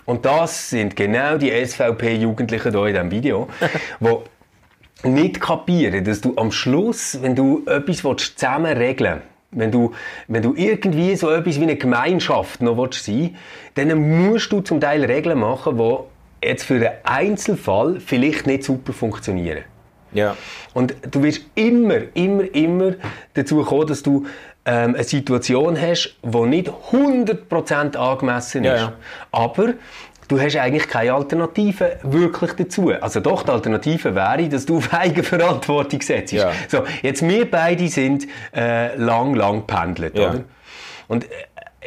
[0.06, 3.48] Und das sind genau die SVP-Jugendlichen hier in diesem Video,
[4.00, 4.22] wo
[5.02, 9.92] nicht kapieren, dass du am Schluss, wenn du etwas willst, zusammen regeln willst, wenn du,
[10.28, 13.36] wenn du irgendwie so etwas wie eine Gemeinschaft noch willst sein
[13.74, 18.92] dann musst du zum Teil Regeln machen, die jetzt für einen Einzelfall vielleicht nicht super
[18.92, 19.64] funktionieren.
[20.16, 20.36] Ja.
[20.74, 22.92] Und du wirst immer, immer, immer
[23.34, 24.26] dazu kommen, dass du
[24.64, 28.80] ähm, eine Situation hast, die nicht 100% angemessen ist.
[28.80, 28.92] Ja.
[29.30, 29.74] Aber
[30.28, 32.90] du hast eigentlich keine Alternative wirklich dazu.
[33.00, 36.32] Also doch, die Alternative wäre, dass du auf Eigenverantwortung setzt.
[36.32, 36.52] Ja.
[36.68, 40.30] So, jetzt wir beide sind äh, lang, lang pendelt, Ja.
[40.30, 40.44] oder?
[41.08, 41.28] Und äh,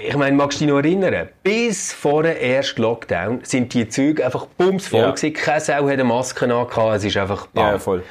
[0.08, 1.30] ich meine, magst du dich noch erinnern?
[1.44, 5.12] Bis vor dem ersten Lockdown sind die Züge einfach bumsvoll Ja.
[5.12, 5.34] gewesen.
[5.34, 6.98] Keine Sau hat eine Maske angehabt.
[6.98, 7.80] Es ist einfach Ja, bam.
[7.80, 8.04] voll.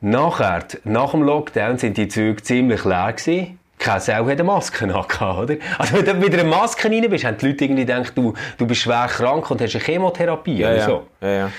[0.00, 3.58] Nachher, nach dem Lockdown, sind die Züge ziemlich leer gewesen.
[3.78, 5.54] Keine Sau hat eine Maske angehabt, oder?
[5.78, 8.66] Also wenn du mit einer Maske rein bist, haben die Leute irgendwie gedacht, du, du
[8.66, 10.84] bist schwer krank und hast eine Chemotherapie Ja, oder ja.
[10.86, 11.06] so.
[11.20, 11.50] ja, ja.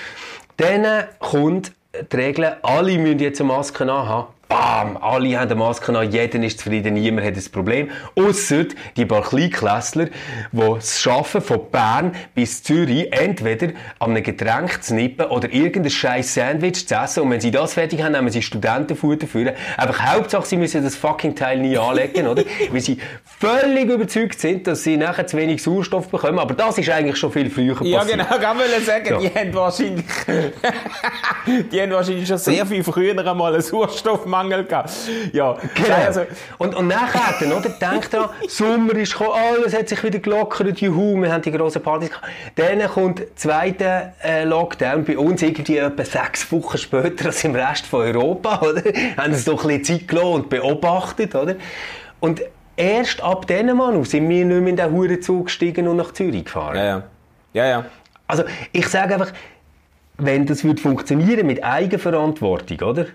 [0.58, 1.72] Dann kommt
[2.12, 4.28] die Regel, alle müssen jetzt eine Maske anhaben.
[4.50, 4.98] Bam!
[4.98, 7.92] Alle haben eine Maske an, jeder ist zufrieden, niemand hat ein Problem.
[8.16, 8.66] Ausser
[8.98, 10.08] die paar Kleinklässler,
[10.52, 13.68] die es schaffen, von Bern bis Zürich entweder
[14.00, 17.22] an einem Getränk zu nippen oder irgendein scheiß Sandwich zu essen.
[17.22, 19.54] Und wenn sie das fertig haben, nehmen sie Studentenfutter für.
[19.78, 22.44] Einfach Hauptsache, sie müssen das fucking Teil nie anlegen, oder?
[22.72, 26.40] Weil sie völlig überzeugt sind, dass sie nachher zu wenig Sauerstoff bekommen.
[26.40, 27.94] Aber das ist eigentlich schon viel früher passiert.
[27.94, 29.20] Ja, genau, ich wollte sagen, So.
[29.20, 30.06] die haben wahrscheinlich,
[31.72, 33.62] die haben wahrscheinlich schon sehr viel früher einmal einen
[34.39, 34.91] Sauerstoffmangel gehabt.
[35.34, 35.95] Ja, Genau.
[35.95, 36.21] also,
[36.58, 37.69] und, und nachher, dann, oder?
[37.69, 41.82] Denkt dran, Sommer ist gekommen, alles hat sich wieder gelockert, juhu, wir haben die grossen
[41.82, 42.28] Partys gehabt.
[42.56, 47.56] Dann kommt der zweite äh, Lockdown, bei uns irgendwie etwa sechs Wochen später als im
[47.56, 48.82] Rest von Europa, oder?
[49.17, 51.56] Haben sie doch ein bisschen Zeit gelassen und beobachtet, oder?
[52.19, 52.41] Und
[52.75, 56.45] erst ab diesem Mal sind wir nicht mehr in den Hurenzug gestiegen und nach Zürich
[56.45, 56.75] gefahren.
[56.75, 57.04] ja, ja.
[57.52, 57.86] Ja, ja.
[58.28, 59.34] Also, ich sage einfach,
[60.19, 63.08] wenn das würde funktionieren mit Eigenverantwortung, oder?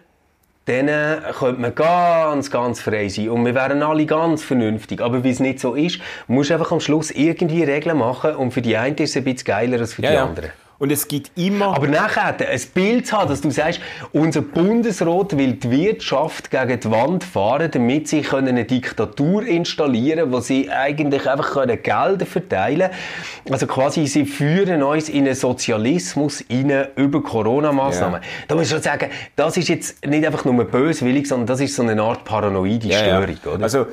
[0.67, 5.01] Dann äh, könnte man ganz, ganz frei sein und wir wären alle ganz vernünftig.
[5.01, 8.53] Aber wie es nicht so ist, musst du einfach am Schluss irgendwie Regeln machen und
[8.53, 10.53] für die einen ist es ein bisschen geiler als für ja, die ja.
[10.85, 11.75] Und es gibt immer...
[11.75, 13.81] Aber nachher ein Bild zu haben, dass du sagst,
[14.13, 20.19] unser Bundesrat will die Wirtschaft gegen die Wand fahren, damit sie können eine Diktatur installieren
[20.19, 23.55] können, wo sie eigentlich einfach können Gelder verteilen können.
[23.55, 28.21] Also quasi, sie führen uns in einen Sozialismus rein über Corona-Massnahmen.
[28.21, 28.29] Ja.
[28.49, 31.77] Da muss ich schon sagen, das ist jetzt nicht einfach nur böswillig, sondern das ist
[31.77, 33.63] so eine Art paranoide Störung, oder?
[33.63, 33.87] Also,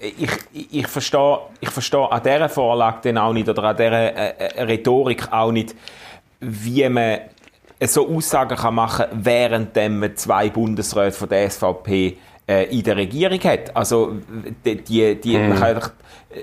[0.00, 4.16] ich, ich, ich verstehe ich verstehe an dieser Vorlage dann auch nicht, oder an dieser
[4.16, 5.74] äh, äh, Rhetorik auch nicht,
[6.42, 7.20] wie man
[7.84, 12.96] so Aussagen kann machen kann, während man zwei Bundesräte von der SVP äh, in der
[12.96, 13.74] Regierung hat.
[13.74, 14.16] Also,
[14.64, 15.90] die, die, die man kann einfach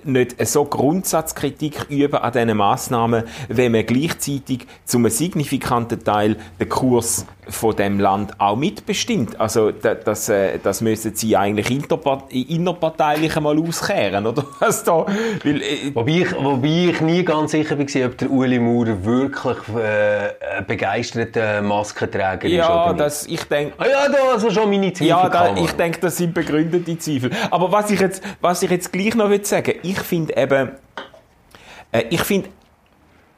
[0.03, 6.69] nicht so Grundsatzkritik üben an diesen Massnahmen, wenn man gleichzeitig zu einem signifikanten Teil den
[6.69, 9.39] Kurs von dem Land auch mitbestimmt.
[9.39, 11.69] Also da- das, äh, das müssen sie eigentlich
[12.49, 15.05] innerparteilich einmal auskehren, oder was da?
[15.43, 19.57] Weil, äh, Wobei ich, wobei ich nie ganz sicher war, ob der Uli Maurer wirklich
[19.75, 23.05] äh, begeisterter Maskenträger ist ja, oder nicht.
[23.05, 25.07] das, ich denke, Ah ja, da also schon meine Zweifel.
[25.07, 27.31] Ja, da, ich denke, das sind begründete Zweifel.
[27.51, 30.71] Aber was ich jetzt, was ich jetzt gleich noch will sagen, ich finde eben,
[31.91, 32.49] äh, ich finde,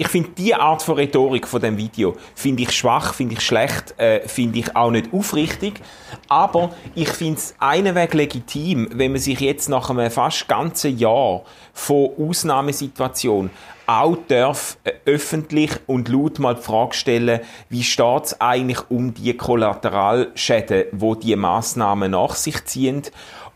[0.02, 3.94] ich finde die Art von Rhetorik von dem Video finde ich schwach, finde ich schlecht,
[4.00, 5.80] äh, finde ich auch nicht aufrichtig.
[6.28, 10.98] Aber ich finde es einen Weg legitim, wenn man sich jetzt nach einem fast ganzen
[10.98, 13.52] Jahr von Ausnahmesituation
[13.86, 19.14] auch darf äh, öffentlich und laut mal die Frage stellen, wie steht es eigentlich um
[19.14, 23.04] die Kollateralschäden, wo die Maßnahmen nach sich ziehen?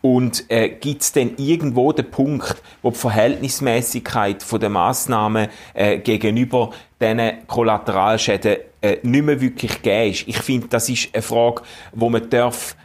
[0.06, 6.70] Und äh, gibt es denn irgendwo den Punkt, wo die Verhältnismäßigkeit der Maßnahmen äh, gegenüber
[7.02, 10.28] diesen Kollateralschäden äh, nicht mehr wirklich gegeben ist?
[10.28, 12.76] Ich finde, das ist eine Frage, wo man darf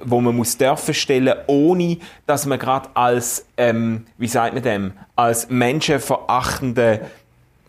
[0.00, 4.92] wo man muss dürfen stellen, ohne dass man gerade als, ähm, wie sagt man dem,
[5.16, 7.00] als menschenverachtende,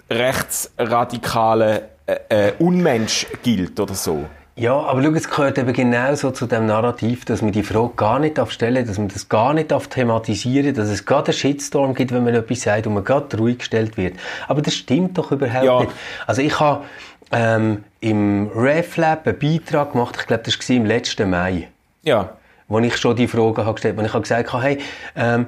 [0.07, 4.25] rechtsradikale äh, äh, Unmensch gilt oder so.
[4.59, 8.19] Ja, aber schau, es gehört eben genauso zu dem Narrativ, dass man die Frage gar
[8.19, 11.93] nicht darf stellen, dass man das gar nicht darf thematisieren, dass es gerade einen Shitstorm
[11.93, 14.15] gibt, wenn man etwas sagt und man gerade ruhig gestellt wird.
[14.49, 15.79] Aber das stimmt doch überhaupt Ja.
[15.79, 15.91] nicht.
[16.27, 16.83] Also ich habe
[17.31, 21.69] ähm, im RefLab einen Beitrag gemacht, ich glaube, das war im letzten Mai.
[22.03, 22.31] Ja.
[22.67, 24.07] wo ich schon die Frage habe gestellt habe.
[24.07, 24.79] Ich habe gesagt, hey,
[25.15, 25.45] ähm,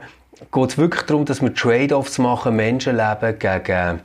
[0.52, 4.00] geht es wirklich darum, dass wir Trade-offs machen, Menschenleben gegen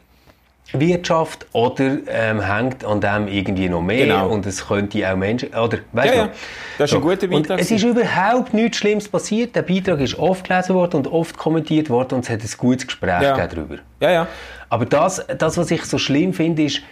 [0.72, 4.28] Wirtschaft oder ähm, hängt an dem irgendwie noch mehr Genau.
[4.28, 6.28] und es könnte auch Menschen, oder, weißt Ja, du?
[6.28, 6.32] ja.
[6.78, 9.54] Das ist ein guter Und Beitrag es ist überhaupt nichts Schlimmes passiert.
[9.54, 12.86] Der Beitrag ist oft gelesen worden und oft kommentiert worden und es hat ein gutes
[12.86, 13.46] Gespräch Ja.
[13.46, 13.76] darüber.
[14.00, 14.26] Ja, ja.
[14.68, 16.82] Aber das, das, was ich so schlimm finde, ist,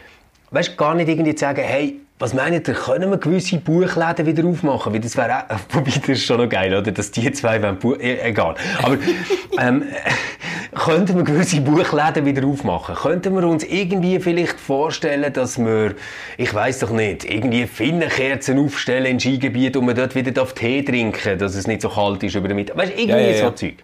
[0.54, 4.46] weißt, gar nicht irgendwie zu sagen, hey, was meint ihr, können wir gewisse Buchläden wieder
[4.46, 4.92] aufmachen?
[4.92, 6.92] Weil das wäre auch, wobei das ist schon noch geil, oder?
[6.92, 8.54] Dass die zwei wollen, Buch, e egal.
[8.82, 8.96] Aber,
[9.60, 9.82] ähm,
[10.74, 12.94] könnten wir gewisse Buchläden wieder aufmachen?
[12.94, 15.96] Könnten wir uns irgendwie vielleicht vorstellen, dass wir,
[16.38, 20.82] ich weiß doch nicht, irgendwie Finnenkerzen aufstellen in Skigebiet und man dort wieder auf Tee
[20.82, 22.76] trinken, dass es nicht so kalt ist über den Mittag.
[22.76, 23.74] Weißt, irgendwie ja, ja, so Zeug.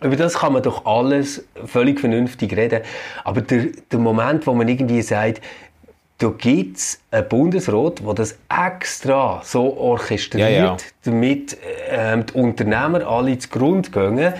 [0.00, 2.82] Über das kann man doch alles völlig vernünftig reden.
[3.24, 5.40] Aber der, der Moment, wo man irgendwie sagt,
[6.18, 10.76] da gibt es einen Bundesrat, der das extra so orchestriert, ja, ja.
[11.04, 11.56] Damit
[11.90, 14.34] ähm, die Unternehmer alle zu Grund gehen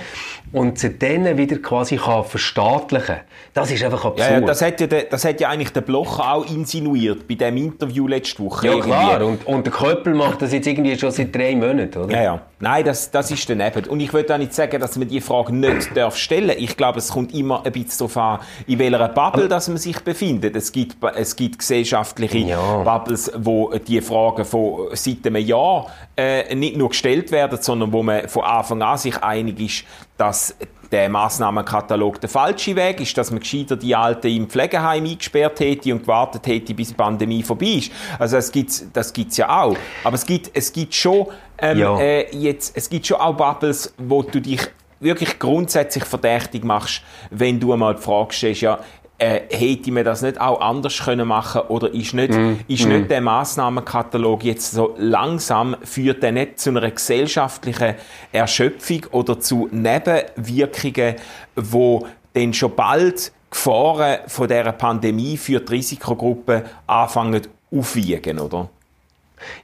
[0.55, 3.17] und sie dann wieder quasi kann verstaatlichen
[3.55, 4.31] Das ist einfach absurd.
[4.31, 7.35] Ja, ja, das, hat ja der, das hat ja eigentlich der Blocher auch insinuiert bei
[7.35, 8.69] dem Interview letzte Woche.
[8.69, 8.91] Ja, irgendwie.
[8.91, 9.25] klar.
[9.25, 12.15] Und, und der Köppel macht das jetzt irgendwie schon seit drei Monaten, oder?
[12.15, 12.41] Ja, ja.
[12.61, 13.85] Nein, das, das ist daneben.
[13.87, 16.99] Und ich würde auch nicht sagen, dass man die Frage nicht darf stellen Ich glaube,
[16.99, 20.55] es kommt immer ein bisschen darauf an, in welcher Bubble dass man sich befindet.
[20.55, 22.83] Es gibt, es gibt gesellschaftliche ja.
[22.85, 28.03] Bubbles, wo die Fragen von seit einem Jahr äh, nicht nur gestellt werden, sondern wo
[28.03, 29.85] man von Anfang an sich einig ist,
[30.17, 30.55] dass
[30.95, 35.93] der Massnahmenkatalog der falsche Weg ist, dass man gescheiter die Alten im Pflegeheim eingesperrt hätte
[35.93, 37.93] und gewartet hätte, bis die Pandemie vorbei ist.
[38.19, 39.77] Also das gibt's, das gibt's ja auch.
[40.05, 41.27] Aber es gibt, es gibt schon,
[41.59, 41.99] ähm, ja.
[41.99, 44.61] äh, jetzt, es gibt schon auch Bubbles, wo du dich
[45.01, 48.79] wirklich grundsätzlich verdächtig machst, wenn du einmal die Frage stellst, ja,
[49.19, 52.57] äh, hätte man das nicht auch anders können machen oder ist nicht, mm.
[52.67, 52.89] ist mm.
[52.89, 57.95] nicht der Massnahmenkatalog jetzt so langsam führt der nicht zu einer gesellschaftlichen
[58.33, 61.15] Erschöpfung oder zu Nebenwirkungen,
[61.55, 68.69] wo dann schon bald Gefahren von der Pandemie für die Risikogruppen anfangen aufwiegen, oder?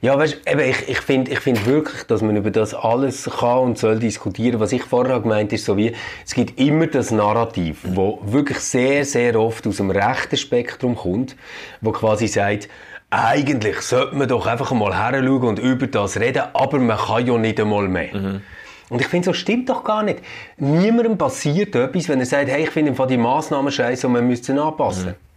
[0.01, 3.59] Ja, weißt, eben, ich, ich finde ich find wirklich, dass man über das alles kann
[3.59, 4.59] und soll diskutieren.
[4.59, 5.93] Was ich vorher gemeint ist, so wie,
[6.25, 11.35] es gibt immer das Narrativ, wo wirklich sehr, sehr oft aus dem rechten Spektrum kommt,
[11.79, 12.67] wo quasi sagt,
[13.09, 17.37] eigentlich sollte man doch einfach mal heranschauen und über das reden, aber man kann ja
[17.37, 18.15] nicht einmal mehr.
[18.15, 18.41] Mhm.
[18.89, 20.19] Und ich finde, so stimmt doch gar nicht.
[20.57, 24.53] Niemandem passiert etwas, wenn er sagt, hey, ich finde die Massnahmen scheiße und man müsste
[24.53, 25.09] sie anpassen.
[25.09, 25.30] Mhm.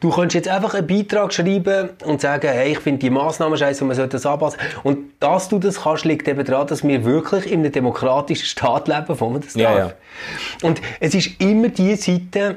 [0.00, 3.82] Du könntest jetzt einfach einen Beitrag schreiben und sagen, hey, ich finde die Massnahmen scheiße
[3.82, 4.58] und man sollte das anpassen.
[4.82, 8.88] Und dass du das kannst, liegt eben daran, dass wir wirklich in einem demokratischen Staat
[8.88, 9.94] leben, wo man das ja, darf.
[10.60, 10.68] Ja.
[10.68, 12.56] Und es ist immer die Seite,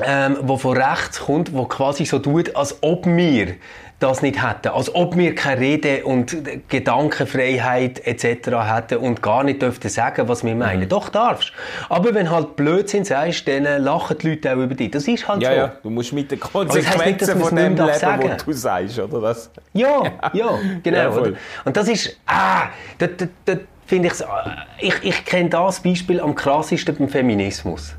[0.00, 3.54] ähm, wo von rechts kommt, wo quasi so tut, als ob wir
[4.00, 4.68] das nicht hätten.
[4.68, 6.36] Als ob wir keine Rede- und
[6.68, 8.50] Gedankenfreiheit etc.
[8.66, 10.82] hätten und gar nicht dürften sagen, was wir meinen.
[10.82, 10.88] Mhm.
[10.88, 11.52] Doch, darfst.
[11.88, 14.90] Aber wenn halt Blödsinn sagst, dann lachen die Leute auch über dich.
[14.90, 15.56] Das ist halt ja, so.
[15.56, 18.30] Ja, du musst mit den Konsequenzen nicht, von dem leben, sagen.
[18.30, 19.50] was du sagst, oder was?
[19.72, 20.02] Ja,
[20.32, 20.98] ja, genau.
[20.98, 21.32] Ja,
[21.64, 22.64] und das ist, ah,
[22.98, 27.94] das, das, das finde ich, ich, ich kenne das Beispiel am krassesten beim Feminismus.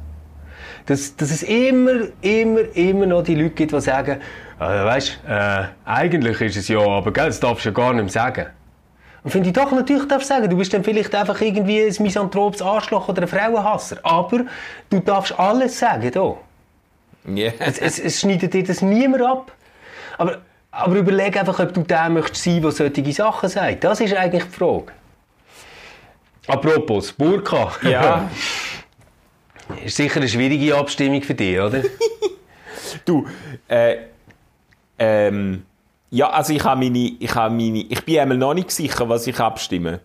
[0.85, 4.21] Dass, dass es immer, immer, immer noch die Leute gibt, die sagen,
[4.59, 8.03] also, weißt, äh, eigentlich ist es ja, aber gell, das darfst du ja gar nicht
[8.03, 8.45] mehr sagen.
[9.23, 11.95] Und finde ich doch, natürlich darfst du sagen, du bist dann vielleicht einfach irgendwie ein
[11.99, 13.97] misanthropes Arschloch oder ein Frauenhasser.
[14.03, 14.45] Aber
[14.89, 16.37] du darfst alles sagen, hier.
[17.27, 17.53] Yeah.
[17.57, 19.51] Es, es, es schneidet dir das niemand ab.
[20.19, 20.37] Aber,
[20.69, 23.83] aber überleg einfach, ob du der möchtest sein, der solche Sachen sagt.
[23.83, 24.91] Das ist eigentlich die Frage.
[26.47, 27.71] Apropos, Burka.
[27.81, 28.29] Ja.
[29.83, 31.83] ist sicher eine schwierige Abstimmung für dich, oder?
[33.05, 33.25] du,
[33.67, 33.97] äh,
[34.97, 35.63] ähm,
[36.09, 39.27] ja, also ich habe meine, ich habe meine, ich bin einmal noch nicht sicher, was
[39.27, 39.99] ich abstimme.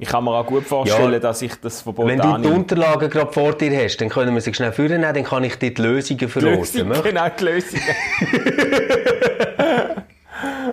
[0.00, 2.54] Ich kann mir auch gut vorstellen, ja, dass ich das Verbot Wenn du annehme.
[2.54, 5.56] die Unterlagen gerade vor dir hast, dann können wir sie schnell vornehmen, dann kann ich
[5.56, 6.88] dir die Lösungen verlosen.
[6.88, 7.82] Lösung, genau, die Lösungen.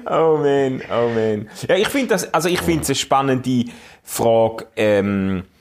[0.05, 1.49] oh man, oh man.
[1.67, 3.65] Ja, ich finde das, also ich finde es eine spannende
[4.03, 5.54] Frage, ähm, äh,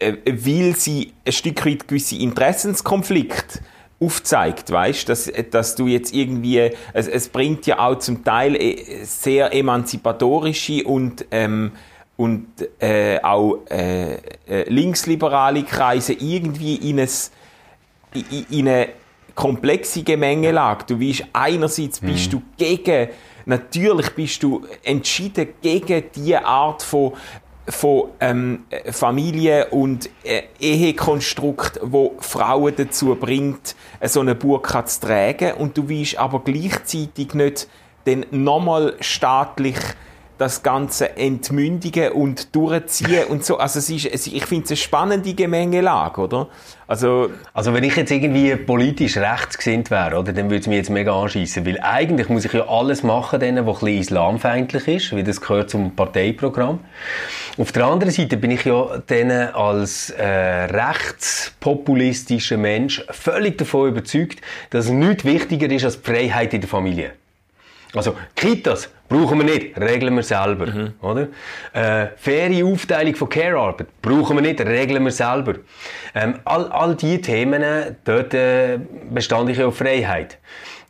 [0.00, 3.60] weil sie ein Stück weit gewisse Interessenskonflikte
[3.98, 9.04] aufzeigt, weißt, dass, dass du jetzt irgendwie, es, es bringt ja auch zum Teil äh,
[9.04, 11.72] sehr emanzipatorische und ähm,
[12.16, 12.46] und
[12.78, 17.08] äh, auch äh, äh, linksliberale Kreise irgendwie in, ein,
[18.14, 18.88] in, in eine
[19.34, 20.84] komplexe Gemengelage.
[20.86, 22.38] Du weißt, einerseits bist mhm.
[22.38, 23.10] du gegen,
[23.44, 27.12] natürlich bist du entschieden gegen diese Art von
[27.68, 35.52] von ähm, Familie und äh, Ehekonstrukt, wo Frauen dazu bringt, so eine Burka zu tragen.
[35.54, 37.68] Und du weißt aber gleichzeitig nicht
[38.06, 39.76] den nochmal staatlich
[40.38, 43.58] das Ganze entmündigen und durchziehen und so.
[43.58, 46.48] Also es ist, es, ich finde es eine spannende Gemengelage, oder?
[46.88, 50.90] Also, also wenn ich jetzt irgendwie politisch rechtsgesinnt wäre, oder, dann würde es mich jetzt
[50.90, 55.16] mega anschießen, weil eigentlich muss ich ja alles machen, denen, was ein bisschen islamfeindlich ist,
[55.16, 56.78] wie das gehört zum Parteiprogramm.
[57.58, 64.40] Auf der anderen Seite bin ich ja denen als äh, rechtspopulistischer Mensch völlig davon überzeugt,
[64.70, 67.14] dass nichts wichtiger ist als die Freiheit in der Familie.
[67.94, 70.94] Also Kitas brauchen wir nicht, regeln wir selber, mhm.
[71.00, 71.28] oder?
[71.72, 75.54] Äh, faire Aufteilung von Care-Arbeit brauchen wir nicht, regeln wir selber.
[76.14, 77.62] Ähm, all, all diese Themen,
[78.04, 78.78] dort äh,
[79.10, 80.38] bestand ich ja auf Freiheit.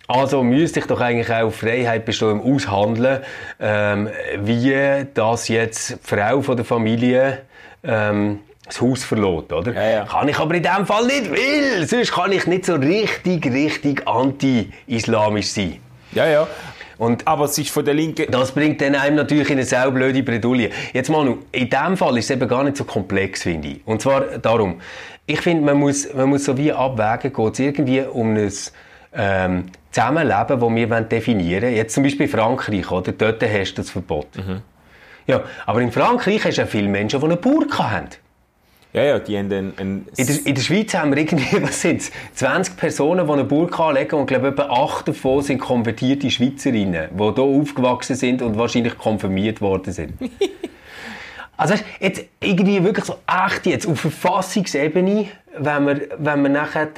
[0.08, 3.20] Also müsste ich doch eigentlich auch Freiheit bestehen im Aushandeln,
[3.58, 7.42] ähm, wie das jetzt die Frau von der Familie
[7.82, 9.72] ähm, das Haus verlässt, oder?
[9.72, 10.04] Ja, ja.
[10.04, 14.06] Kann ich aber in dem Fall nicht, weil sonst kann ich nicht so richtig, richtig
[14.06, 15.80] anti-islamisch sein.
[16.12, 16.46] Ja, ja.
[16.98, 18.30] Und aber es ist von der Linken...
[18.30, 20.70] Das bringt dann einem natürlich in eine sehr blöde Bredouille.
[20.92, 23.80] Jetzt Manu, in dem Fall ist es eben gar nicht so komplex, finde ich.
[23.86, 24.80] Und zwar darum,
[25.26, 28.52] ich finde, man muss, man muss so wie abwägen, geht es irgendwie um ein
[29.12, 31.74] ähm, Zusammenleben, das wir definieren wollen.
[31.74, 33.12] Jetzt zum Beispiel Frankreich, oder?
[33.12, 34.28] Dort hast du das Verbot.
[34.36, 34.62] Mhm.
[35.26, 38.08] Ja, aber in Frankreich hast du ja viele Menschen, die eine Burka haben.
[38.92, 41.80] Ja, ja, die haben einen, einen in, der, in der Schweiz haben wir irgendwie, was
[41.80, 46.30] sind's, 20 Personen, die eine Burka anlegen und ich glaube, etwa 8 davon sind konvertierte
[46.30, 50.14] Schweizerinnen, die hier aufgewachsen sind und wahrscheinlich konfirmiert worden sind.
[51.56, 56.88] also jetzt irgendwie wirklich so echt jetzt auf Verfassungsebene wenn wir, wenn wir nachher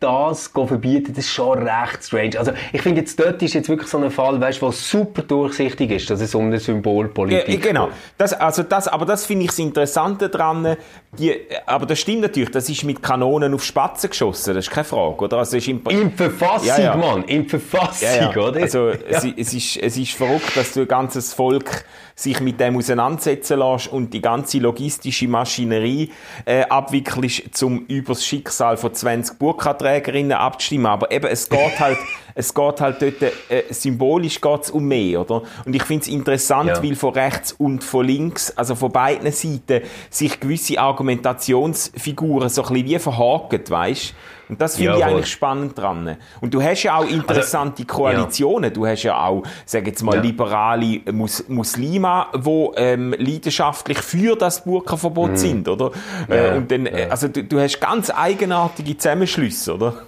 [0.00, 2.38] das verbieten, das ist schon recht strange.
[2.38, 5.90] Also, ich finde jetzt, dort ist jetzt wirklich so ein Fall, weißt, wo super durchsichtig
[5.90, 7.62] ist, dass es um eine Symbolpolitik geht.
[7.62, 7.88] Genau.
[8.18, 10.76] Das, also das, aber das finde ich das Interessante daran.
[11.18, 11.34] Die,
[11.66, 15.24] aber das stimmt natürlich, das ist mit Kanonen auf Spatzen geschossen, das ist keine Frage,
[15.24, 15.38] oder?
[15.38, 16.96] Also ist im, Im Verfassung, ja, ja.
[16.96, 18.60] Mann, im Verfassung, ja, oder?
[18.60, 22.76] Also, es, es, ist, es ist verrückt, dass du ein ganzes Volk sich mit dem
[22.76, 26.10] auseinandersetzen lässt und die ganze logistische Maschinerie
[26.44, 30.86] äh, abwickelst, zum über das Schicksal von 20 Burka-Trägerinnen abzustimmen.
[30.86, 31.98] Aber eben, es geht halt,
[32.40, 35.42] es geht halt dort, äh, symbolisch geht's um mehr, oder?
[35.64, 36.82] Und ich finde es interessant, ja.
[36.82, 42.72] weil von rechts und von links, also von beiden Seiten, sich gewisse Argumentationsfiguren so ein
[42.72, 44.14] bisschen wie verhaken, weißt
[44.50, 46.16] und das finde ich eigentlich spannend dran.
[46.40, 48.64] Und du hast ja auch interessante also, Koalitionen.
[48.64, 48.70] Ja.
[48.70, 50.22] Du hast ja auch, sag jetzt mal, ja.
[50.22, 55.36] liberale Mus Muslime, die ähm, leidenschaftlich für das Burka-Verbot mhm.
[55.36, 55.92] sind, oder?
[56.28, 56.34] Ja.
[56.34, 60.02] Äh, und dann, also du, du, hast ganz eigenartige Zusammenschlüsse, oder?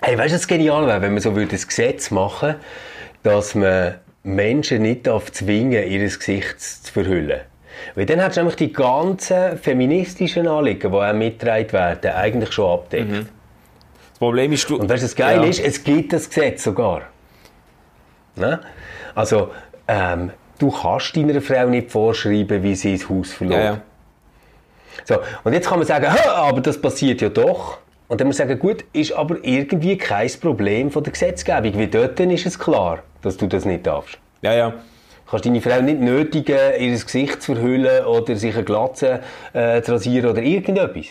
[0.00, 2.56] Hey, weißt du, was genial wäre, wenn man so würde ein Gesetz machen
[3.22, 7.40] dass man Menschen nicht darf zwingen, ihr Gesicht zu verhüllen.
[7.94, 12.70] Weil dann hast du nämlich die ganzen feministischen Anliegen, die auch mitgetragen werden, eigentlich schon
[12.70, 13.10] abdeckt.
[13.10, 13.28] Mhm.
[14.10, 14.76] Das Problem ist, du...
[14.76, 15.48] Und weißt du, das Geile ja.
[15.48, 17.02] ist, es gibt das Gesetz sogar.
[18.34, 18.60] Ne?
[19.14, 19.52] Also,
[19.86, 23.58] ähm, du kannst deiner Frau nicht vorschreiben, wie sie das Haus verlässt.
[23.58, 23.80] Ja, ja.
[25.04, 27.78] So, und jetzt kann man sagen, aber das passiert ja doch.
[28.08, 31.88] Und dann muss man sagen, gut, ist aber irgendwie kein Problem von der Gesetzgebung, weil
[31.88, 34.18] dort ist es klar, dass du das nicht darfst.
[34.40, 34.70] Ja, ja.
[34.70, 39.20] Du kannst deine Frau nicht nötigen, ihr Gesicht zu verhüllen oder sich eine Glatze
[39.52, 41.08] äh, zu rasieren oder irgendetwas.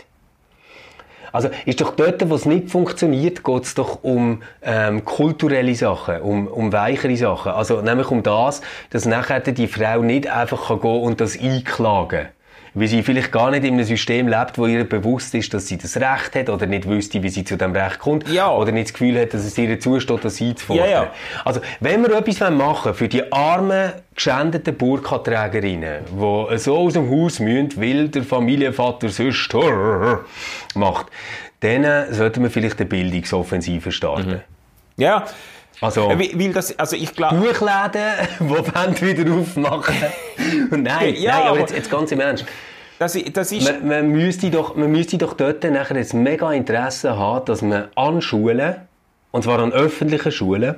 [1.32, 6.22] Also ist doch dort, wo es nicht funktioniert, geht es doch um ähm, kulturelle Sachen,
[6.22, 7.52] um, um weichere Sachen.
[7.52, 12.22] Also nämlich um das, dass nachher die Frau nicht einfach kann gehen und das einklagen
[12.22, 12.37] kann
[12.78, 15.80] weil sie vielleicht gar nicht in einem System lebt, wo ihr bewusst ist, dass sie
[15.80, 18.52] das Recht hat oder nicht wüsste, wie sie zu dem Recht kommt ja.
[18.52, 20.86] oder nicht das Gefühl hat, dass es ihr zusteht, das einzufordern.
[20.86, 21.12] Ja, ja.
[21.44, 27.40] Also, wenn wir etwas machen für die armen, geschändeten Burka-Trägerinnen, die so aus dem Haus
[27.40, 29.56] müssen, weil der Familienvater sonst
[30.76, 31.08] macht,
[31.62, 34.30] dann sollten wir vielleicht eine Bildungsoffensive starten.
[34.30, 34.42] Mhm.
[34.98, 35.26] Ja,
[35.82, 37.36] also, äh, weil das, also ich glaube...
[37.36, 39.96] Buchläden, die wollen wieder aufmachen.
[40.84, 42.46] nein, ja, nein, aber jetzt, jetzt ganz im Ernst.
[43.00, 47.16] Das, das ist man, man, müsste doch, man müsste doch dort nachher ein mega Interesse
[47.18, 48.76] haben, dass man an Schulen,
[49.32, 50.76] und zwar an öffentlichen Schulen,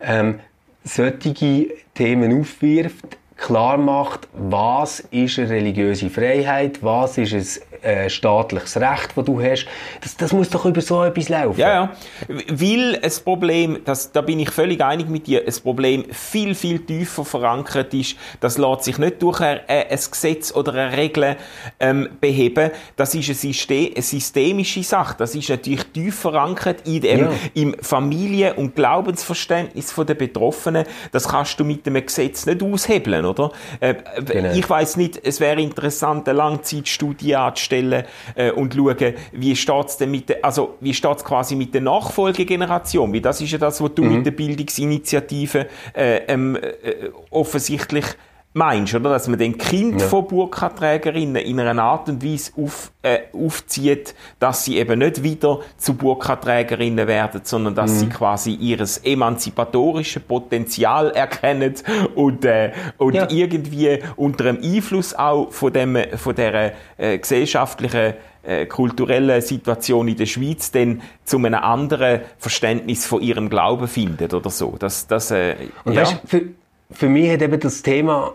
[0.00, 0.40] ähm,
[0.82, 8.76] solche Themen aufwirft, klar macht, was ist eine religiöse Freiheit, was ist ein äh, staatliches
[8.76, 9.66] Recht, das du hast.
[10.00, 11.58] Das, das muss doch über so etwas laufen.
[11.60, 11.90] Ja, ja.
[12.28, 16.80] Weil ein Problem, das, da bin ich völlig einig mit dir, ein Problem viel, viel
[16.80, 21.36] tiefer verankert ist, das lässt sich nicht durch ein, ein Gesetz oder eine Regel
[21.78, 22.70] ähm, beheben.
[22.96, 25.16] Das ist eine, System, eine systemische Sache.
[25.18, 27.30] Das ist natürlich tief verankert in dem, ja.
[27.54, 30.84] im Familien- und Glaubensverständnis der Betroffenen.
[31.12, 33.52] Das kannst du mit dem Gesetz nicht aushebeln oder?
[33.80, 33.94] Äh,
[34.24, 34.52] genau.
[34.52, 38.04] Ich weiß nicht, es wäre interessant, eine Langzeitstudie anzustellen, stellen
[38.34, 43.12] äh, und schauen, wie steht's denn mit der, also wie steht's quasi mit der Nachfolgegeneration?
[43.12, 44.16] Wie das ist ja das, was du Mhm.
[44.16, 48.04] mit der Bildungsinitiative äh, ähm, äh, offensichtlich
[48.52, 49.10] meinst, oder?
[49.10, 54.64] Dass man den Kind von Burka-Trägerinnen in einer Art und Weise auf, äh, aufzieht, dass
[54.64, 57.98] sie eben nicht wieder zu Burka-Trägerinnen werden, sondern dass Mhm.
[57.98, 61.74] sie quasi ihres emanzipatorische Potenzial erkennen
[62.14, 63.28] und, äh, und Ja.
[63.30, 70.16] irgendwie unter dem Einfluss auch von dem, von der äh, gesellschaftlichen äh, kulturellen Situation in
[70.16, 74.76] der Schweiz dann zu einem anderen Verständnis von ihrem Glauben findet oder so.
[74.78, 76.00] Das, das, äh, Und ja.
[76.02, 76.42] weißt, für,
[76.90, 78.32] für mich hat eben das Thema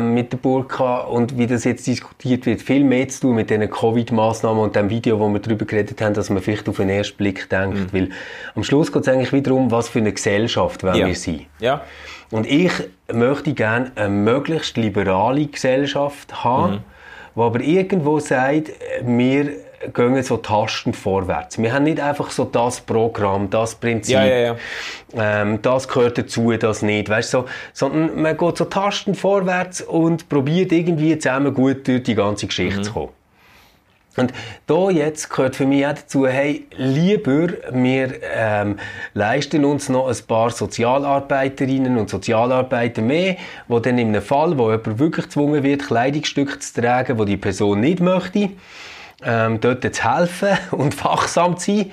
[0.00, 3.70] mit der Burka und wie das jetzt diskutiert wird, viel mehr zu tun mit den
[3.70, 7.16] Covid-Maßnahmen und dem Video, wo wir darüber geredet haben, dass man vielleicht auf den ersten
[7.16, 7.92] Blick denkt.
[7.92, 7.92] Mhm.
[7.92, 8.08] Weil
[8.56, 11.06] am Schluss geht es eigentlich wieder um, was für eine Gesellschaft wollen ja.
[11.06, 11.46] wir sein.
[11.60, 11.82] Ja.
[12.32, 12.72] Und ich
[13.12, 16.78] möchte gerne eine möglichst liberale Gesellschaft haben, Mhm.
[17.36, 19.52] die aber irgendwo sagt, wir
[19.94, 21.58] gehen so tastend vorwärts.
[21.60, 24.56] Wir haben nicht einfach so das Programm, das Prinzip, Ja, ja, ja.
[25.14, 30.28] Ähm, das gehört dazu, das nicht, weißt so, sondern man geht so tastend vorwärts und
[30.28, 32.84] probiert irgendwie zusammen gut durch die ganze Geschichte Mhm.
[32.84, 33.08] zu kommen.
[34.14, 34.32] Und
[34.66, 38.78] da jetzt gehört für mich auch dazu, hey, lieber wir ähm,
[39.14, 43.36] leisten uns noch ein paar Sozialarbeiterinnen und Sozialarbeiter mehr,
[43.68, 47.38] wo dann in einem Fall, wo jemand wirklich gezwungen wird, Kleidungsstücke zu tragen, wo die
[47.38, 48.50] Person nicht möchte,
[49.24, 51.90] ähm, dort zu helfen und wachsam zu sein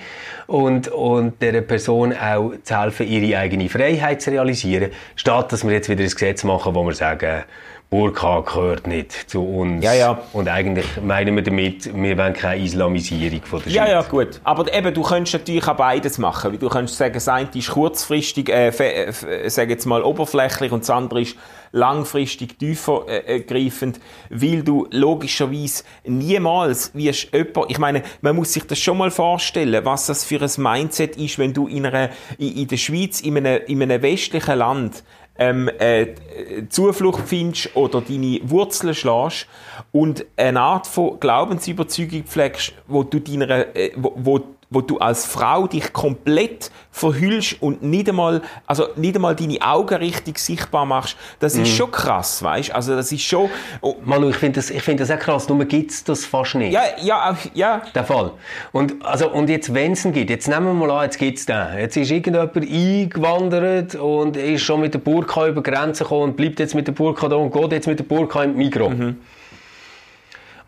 [0.47, 5.73] und, und der Person auch zu helfen, ihre eigene Freiheit zu realisieren, statt dass wir
[5.73, 7.43] jetzt wieder ein Gesetz machen, wo wir sagen,
[7.89, 9.83] Burka gehört nicht zu uns.
[9.83, 10.21] Ja, ja.
[10.33, 13.91] Und eigentlich meinen wir damit, wir wollen keine Islamisierung von der Ja, Schweiz.
[13.91, 14.41] ja, gut.
[14.43, 16.51] Aber eben, du könntest natürlich auch beides machen.
[16.51, 20.71] Weil Du könntest sagen, das eine ist kurzfristig, äh, äh, äh, sag jetzt mal oberflächlich
[20.71, 21.35] und das andere ist
[21.71, 28.53] langfristig tiefer äh, äh, greifend, weil du logischerweise niemals wirst jemand, ich meine, man muss
[28.53, 32.09] sich das schon mal vorstellen, was das für ein Mindset ist, wenn du in, einer,
[32.37, 35.03] in, in der Schweiz, in einem, in einem westlichen Land,
[35.39, 36.07] ähm, äh,
[36.67, 39.47] Zuflucht findest oder deine Wurzeln schlägst
[39.91, 44.39] und eine Art von Glaubensüberzeugung pflegst, wo du deiner, äh, wo, wo,
[44.71, 49.95] wo du als Frau dich komplett verhüllst und nicht einmal, also nicht einmal deine Augen
[49.95, 52.71] richtig sichtbar machst, das ist schon krass, weißt?
[52.75, 53.49] Also das ist schon,
[53.81, 56.55] oh, Manu, ich finde das, ich find das auch krass, nur gibt es das fast
[56.55, 56.71] nicht.
[56.73, 58.31] ja, ja, auch- ja, Der Fall.
[58.71, 61.39] Und, also, und jetzt, wenn es ihn gibt, jetzt nehmen wir mal an, jetzt gibt
[61.39, 61.77] es den.
[61.77, 66.37] Jetzt ist irgendjemand eingewandert und ist schon mit der Burka über die Grenze gekommen und
[66.37, 68.93] bleibt jetzt mit der Burka da und geht jetzt mit der Burka in die Migros.
[68.93, 69.17] Mhm.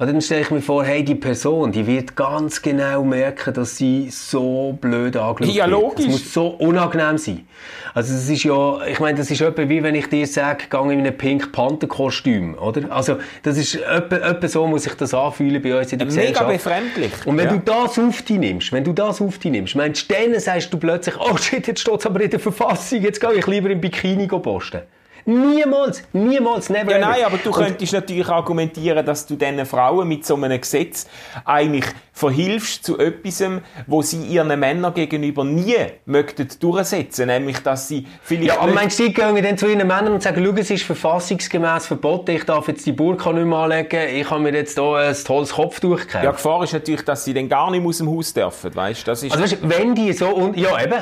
[0.02, 3.78] Und dann stelle ich mir vor, hey, die Person, die wird ganz genau merken, dass
[3.78, 6.00] sie so blöd angeschaut Ja, wird.
[6.00, 7.46] Das muss so unangenehm sein.
[7.94, 10.78] Also das ist ja, ich meine, das ist etwa wie wenn ich dir sage, geh
[10.78, 12.92] in einem Pink Panther Kostüm, oder?
[12.92, 16.22] Also das ist etwa, etwa so muss sich das anfühlen bei uns in der mega
[16.22, 16.48] Gesellschaft.
[16.52, 17.28] befremdlich.
[17.28, 17.58] Und wenn ja.
[17.58, 20.74] du das auf dich nimmst, wenn du das auf dich nimmst, meinst du, dann sagst
[20.74, 23.70] du plötzlich, oh shit, jetzt steht es aber in der Verfassung, jetzt gehe ich lieber
[23.70, 24.82] im Bikini posten.
[25.26, 30.08] Niemals, niemals, never Ja, nein, aber du Und- könntest natürlich argumentieren, dass du diesen Frauen
[30.08, 31.08] mit so einem Gesetz
[31.46, 33.44] eigentlich verhilfst zu etwas,
[33.88, 39.00] wo sie ihren Männern gegenüber nie möchten durchsetzen, nämlich dass sie vielleicht Ja, aber meinst
[39.00, 42.44] du, sie gehen dann zu ihren Männern und sagen, schau, es ist verfassungsgemäß verboten, ich
[42.44, 46.02] darf jetzt die Burka nicht mehr anlegen, ich habe mir jetzt hier ein tolles Kopftuch
[46.02, 46.24] gekauft.
[46.24, 49.08] ja, Gefahr ist natürlich, dass sie dann gar nicht aus dem Haus dürfen, weißt?
[49.08, 51.00] Das ist Also weißt, du, wenn die so, un ja eben,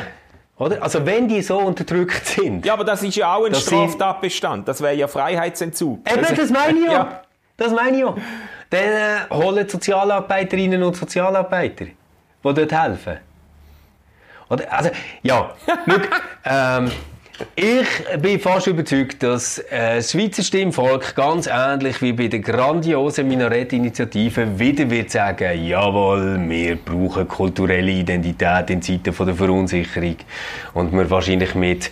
[0.60, 0.84] oder?
[0.84, 4.68] Also wenn die so unterdrückt sind, ja, aber das ist ja auch ein Straftatbestand.
[4.68, 6.00] Das wäre ja Freiheitsentzug.
[6.10, 6.92] Eben, Also- das meine ich ja.
[6.92, 7.22] Ja.
[7.58, 8.16] Das meine ich ja.
[8.70, 11.94] Dann äh, holen Sozialarbeiterinnen und Sozialarbeiter, die
[12.44, 13.18] dort helfen.
[14.50, 14.72] Oder?
[14.72, 14.90] Also,
[15.24, 15.50] ja,
[15.88, 15.96] schau,
[16.46, 16.92] ähm,
[17.56, 23.28] ich bin fast überzeugt, dass äh, das Schweizer Stimmvolk ganz ähnlich wie bei der grandiosen
[23.28, 30.18] Minarett-Initiative wieder wird sagen, jawohl, wir brauchen kulturelle Identität in Zeiten der Verunsicherung.
[30.74, 31.92] Und wir wahrscheinlich mit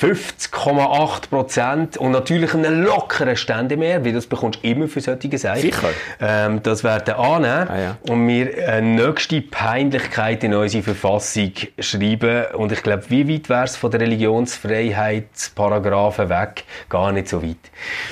[0.00, 5.60] 50,8 Prozent und natürlich einen lockeren Ständemehr, weil das bekommst du immer für solche Sachen.
[5.60, 5.88] Sicher.
[6.20, 7.96] Ähm, das werden annehmen Ah, ja.
[8.08, 12.44] und wir eine nächste Peinlichkeit in unsere Verfassung schreiben.
[12.54, 16.64] Und ich glaube, wie weit wäre es von der Religionsfreiheitsparagraphen weg?
[16.88, 17.56] Gar nicht so weit.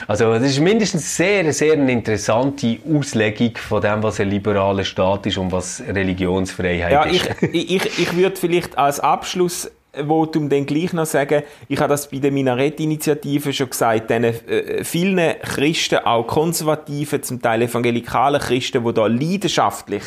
[0.09, 5.27] Also das ist mindestens sehr, sehr eine interessante Auslegung von dem, was ein liberaler Staat
[5.27, 7.29] ist und was Religionsfreiheit Ja, ist.
[7.53, 9.71] ich, ich, ich würde vielleicht als Abschluss
[10.07, 14.85] Votum dann gleich noch sagen, ich habe das bei der Minarett-Initiative schon gesagt, diesen äh,
[14.85, 20.03] vielen Christen, auch konservativen, zum Teil evangelikalen Christen, die da leidenschaftlich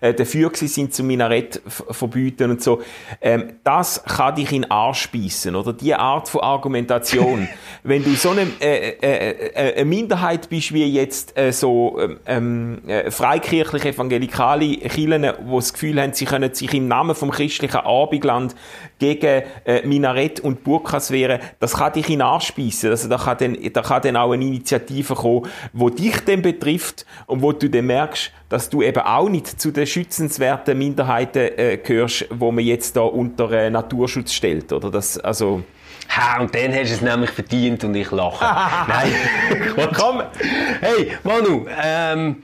[0.00, 2.80] äh, dafür sind, zum Minarett verbieten und so,
[3.20, 5.72] ähm, das kann dich in Arsch beißen, oder?
[5.72, 7.48] Die Art von Argumentation.
[7.82, 12.82] Wenn du so eine, äh, äh, äh, eine Minderheit bist, wie jetzt äh, so ähm,
[12.86, 17.80] äh, freikirchliche evangelikale Kirchen, die das Gefühl haben, sie können sich im Namen vom christlichen
[17.80, 18.54] Abendland
[18.98, 19.26] gegen
[19.64, 22.90] äh, Minarett und Burkas wehren, das kann dich in beißen.
[22.90, 27.06] Also da kann, dann, da kann dann auch eine Initiative kommen, die dich dann betrifft
[27.26, 31.78] und wo du dann merkst, dass du eben auch nicht zu den schützenswerten Minderheiten äh,
[31.78, 34.90] gehörst, wo man jetzt da unter äh, Naturschutz stellt, oder?
[34.90, 35.62] Das, also...
[36.16, 38.44] Ha, und dann hast du es nämlich verdient und ich lache.
[38.88, 39.12] Nein,
[39.96, 40.22] komm.
[40.80, 42.42] Hey, Manu, ähm,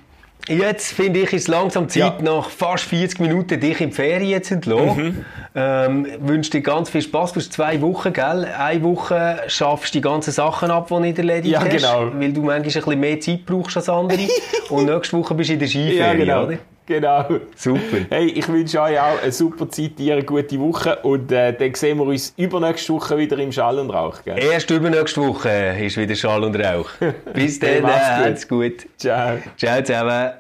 [0.49, 2.23] Jetzt finde ich, ist langsam Zeit, ja.
[2.23, 5.05] nach fast 40 Minuten dich in die Ferien zu entlassen.
[5.05, 5.25] Mhm.
[5.55, 7.33] Ähm, wünsche dir ganz viel Spaß.
[7.33, 8.47] Du hast zwei Wochen, gell?
[8.59, 11.71] Eine Woche schaffst du die ganzen Sachen ab, die nicht erledigt ja, hast.
[11.71, 12.13] Genau.
[12.15, 14.29] Weil du manchmal ein bisschen mehr Zeit brauchst als andere.
[14.71, 16.45] und nächste Woche bist du in der Skiferie, ja, genau.
[16.45, 16.59] oder?
[16.87, 17.25] Genau.
[17.57, 18.07] Super.
[18.09, 21.75] Hey, ich wünsche euch auch eine super Zeit, dir eine gute Woche und äh, dann
[21.75, 24.23] sehen wir uns übernächste Woche wieder im Schall und Rauch.
[24.25, 24.39] Gell?
[24.39, 26.89] Erst übernächste Woche ist wieder Schall und Rauch.
[27.35, 28.87] Bis dann, hey, äh, gut.
[28.97, 29.39] Ciao.
[29.57, 30.33] Ciao zusammen.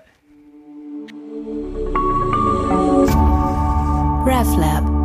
[4.26, 4.95] RefLab